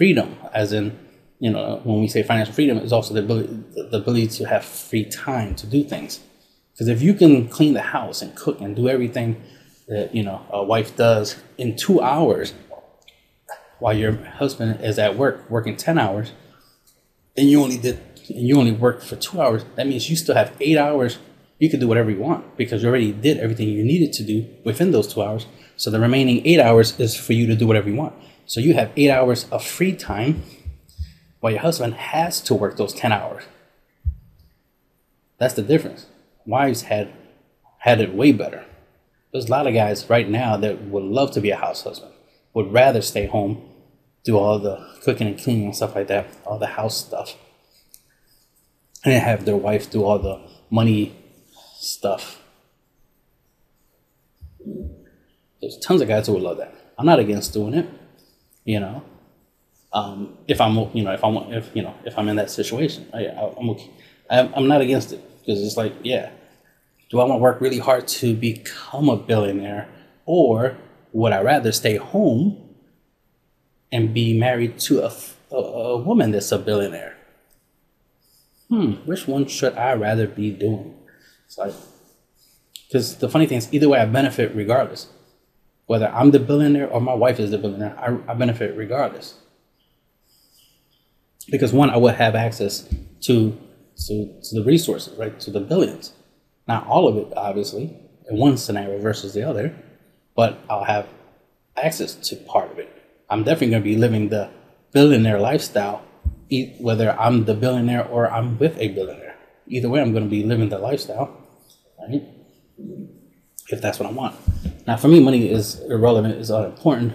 [0.00, 0.98] freedom as in
[1.40, 3.52] you know when we say financial freedom is also the ability
[3.92, 6.20] the ability to have free time to do things.
[6.72, 9.30] Because if you can clean the house and cook and do everything
[9.88, 12.54] that you know a wife does in two hours
[13.78, 14.12] while your
[14.42, 16.32] husband is at work working 10 hours
[17.36, 17.96] and you only did
[18.30, 21.18] and you only worked for two hours that means you still have eight hours.
[21.58, 24.48] You can do whatever you want because you already did everything you needed to do
[24.64, 25.44] within those two hours.
[25.76, 28.14] So the remaining eight hours is for you to do whatever you want
[28.50, 30.42] so you have eight hours of free time
[31.40, 33.44] while your husband has to work those 10 hours
[35.38, 36.06] that's the difference
[36.44, 37.12] wives had
[37.78, 38.64] had it way better
[39.32, 42.12] there's a lot of guys right now that would love to be a house husband
[42.54, 43.70] would rather stay home
[44.24, 47.36] do all the cooking and cleaning and stuff like that, all the house stuff,
[49.04, 50.40] and have their wife do all the
[50.70, 51.16] money
[51.78, 52.42] stuff.
[55.60, 56.74] There's tons of guys who would love that.
[56.98, 57.88] I'm not against doing it,
[58.70, 59.02] you know.
[59.92, 63.08] Um, if I'm, you know, if I'm, if you know, if I'm in that situation,
[63.12, 63.90] I, am okay.
[64.28, 66.30] I'm, I'm not against it because it's like, yeah,
[67.10, 69.88] do I want to work really hard to become a billionaire,
[70.26, 70.76] or
[71.12, 72.70] would I rather stay home
[73.92, 75.12] and be married to a,
[75.50, 77.16] a, a woman that's a billionaire.
[78.68, 80.94] Hmm, which one should I rather be doing?
[81.46, 81.74] It's like,
[82.86, 85.08] because the funny thing is, either way, I benefit regardless.
[85.90, 89.34] Whether I'm the billionaire or my wife is the billionaire, I, I benefit regardless.
[91.50, 92.82] Because one, I would have access
[93.22, 93.58] to,
[94.06, 95.40] to, to the resources, right?
[95.40, 96.12] To the billions.
[96.68, 97.92] Not all of it, obviously,
[98.30, 99.74] in one scenario versus the other,
[100.36, 101.08] but I'll have
[101.76, 102.88] access to part of it.
[103.28, 104.48] I'm definitely going to be living the
[104.92, 106.04] billionaire lifestyle,
[106.78, 109.34] whether I'm the billionaire or I'm with a billionaire.
[109.66, 111.36] Either way, I'm going to be living the lifestyle,
[111.98, 112.22] right?
[113.70, 114.34] If that's what I want.
[114.86, 117.12] Now, for me, money is irrelevant, is unimportant.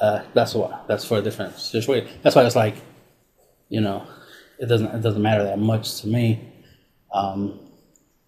[0.00, 2.08] Uh, that's what that's for a different situation.
[2.22, 2.76] That's why it's like,
[3.68, 4.06] you know,
[4.58, 6.52] it doesn't it doesn't matter that much to me.
[7.12, 7.60] Um,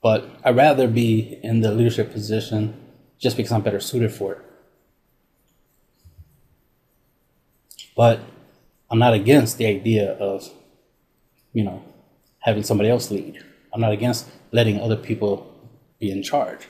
[0.02, 2.74] but I'd rather be in the leadership position
[3.18, 4.38] just because I'm better suited for it.
[7.96, 8.20] But
[8.90, 10.48] I'm not against the idea of,
[11.52, 11.82] you know,
[12.40, 13.42] having somebody else lead.
[13.72, 15.52] I'm not against letting other people
[15.98, 16.66] be in charge.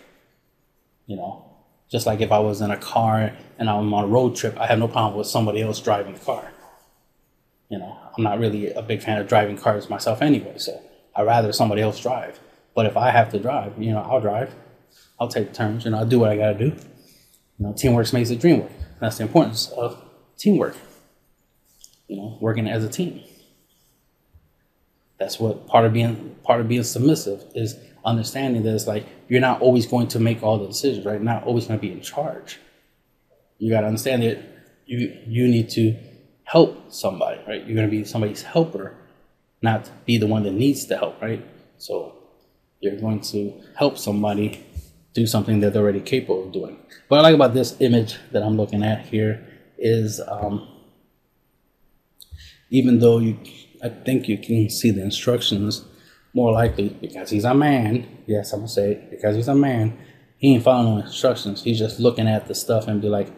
[1.07, 1.45] You know,
[1.91, 4.67] just like if I was in a car and I'm on a road trip, I
[4.67, 6.51] have no problem with somebody else driving the car.
[7.69, 10.81] You know, I'm not really a big fan of driving cars myself anyway, so
[11.15, 12.41] I'd rather somebody else drive.
[12.75, 14.55] But if I have to drive, you know, I'll drive.
[15.19, 16.77] I'll take turns, and I'll do what I gotta do.
[17.59, 18.73] You know, teamwork makes the dream work.
[19.01, 20.03] That's the importance of
[20.37, 20.77] teamwork
[22.09, 23.23] you know, working as a team.
[25.19, 27.77] That's what part of being part of being submissive is
[28.07, 31.21] understanding that it's like you're not always going to make all the decisions, right?
[31.21, 32.59] Not always going to be in charge.
[33.59, 34.39] You got to understand that
[34.87, 35.97] you you need to
[36.45, 37.67] help somebody, right?
[37.67, 38.95] You're going to be somebody's helper,
[39.61, 41.45] not be the one that needs the help, right?
[41.79, 42.15] So
[42.81, 44.65] you're going to help somebody
[45.13, 46.79] do something that they're already capable of doing.
[47.09, 49.45] What I like about this image that I'm looking at here
[49.79, 50.69] is um,
[52.71, 53.39] even though you,
[53.83, 55.85] I think you can see the instructions
[56.37, 58.07] more likely because he's a man.
[58.27, 59.99] Yes, I'm gonna say it because he's a man.
[60.37, 61.63] He ain't following instructions.
[61.63, 63.29] He's just looking at the stuff and be like,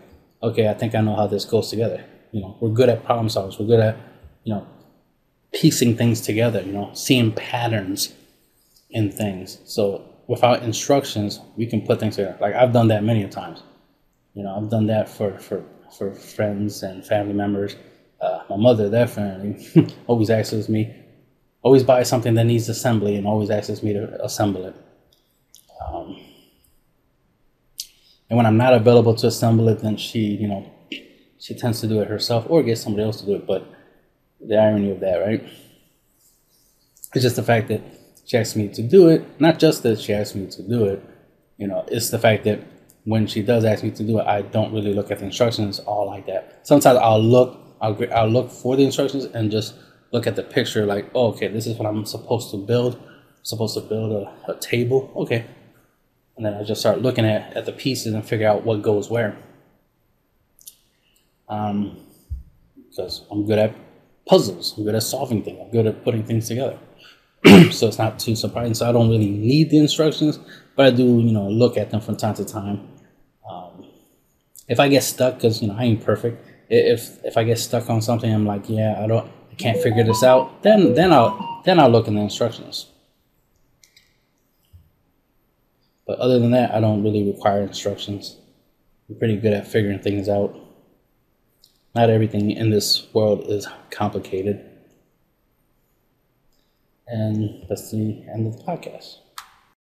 [0.42, 2.04] okay, I think I know how this goes together.
[2.32, 3.60] You know, we're good at problem solvers.
[3.60, 3.96] We're good at,
[4.42, 4.66] you know,
[5.54, 6.60] piecing things together.
[6.60, 8.12] You know, seeing patterns
[8.90, 9.60] in things.
[9.64, 12.36] So without instructions, we can put things together.
[12.40, 13.62] Like I've done that many times.
[14.34, 15.64] You know, I've done that for for
[15.96, 17.76] for friends and family members
[18.20, 20.94] uh, my mother definitely always asks me,
[21.62, 24.76] always buy something that needs assembly and always asks me to assemble it.
[25.86, 26.16] Um,
[28.30, 30.70] and when I'm not available to assemble it, then she, you know,
[31.38, 33.46] she tends to do it herself or get somebody else to do it.
[33.46, 33.66] But
[34.40, 35.42] the irony of that, right?
[37.14, 37.80] It's just the fact that
[38.26, 39.40] she asked me to do it.
[39.40, 41.02] Not just that she asked me to do it,
[41.56, 42.60] you know, it's the fact that
[43.04, 45.78] when she does ask me to do it, I don't really look at the instructions
[45.80, 46.60] all like that.
[46.66, 49.74] Sometimes I'll look I'll, I'll look for the instructions and just
[50.12, 52.96] look at the picture like, oh, okay, this is what I'm supposed to build.
[52.96, 55.12] I'm supposed to build a, a table.
[55.16, 55.46] Okay.
[56.36, 59.10] And then I just start looking at, at the pieces and figure out what goes
[59.10, 59.36] where.
[61.48, 62.04] Um,
[62.98, 63.74] because I'm good at
[64.26, 64.76] puzzles.
[64.76, 65.58] I'm good at solving things.
[65.60, 66.78] I'm good at putting things together.
[67.70, 68.74] so it's not too surprising.
[68.74, 70.38] So I don't really need the instructions,
[70.76, 72.88] but I do, you know, look at them from time to time.
[73.48, 73.86] Um,
[74.68, 76.44] if I get stuck, because you know I ain't perfect.
[76.68, 80.22] If if I get stuck on something, I'm like, yeah, I don't, can't figure this
[80.22, 80.62] out.
[80.62, 82.86] Then then I'll then I'll look in the instructions.
[86.06, 88.36] But other than that, I don't really require instructions.
[89.08, 90.58] I'm pretty good at figuring things out.
[91.94, 94.64] Not everything in this world is complicated.
[97.06, 99.18] And that's the end of the podcast.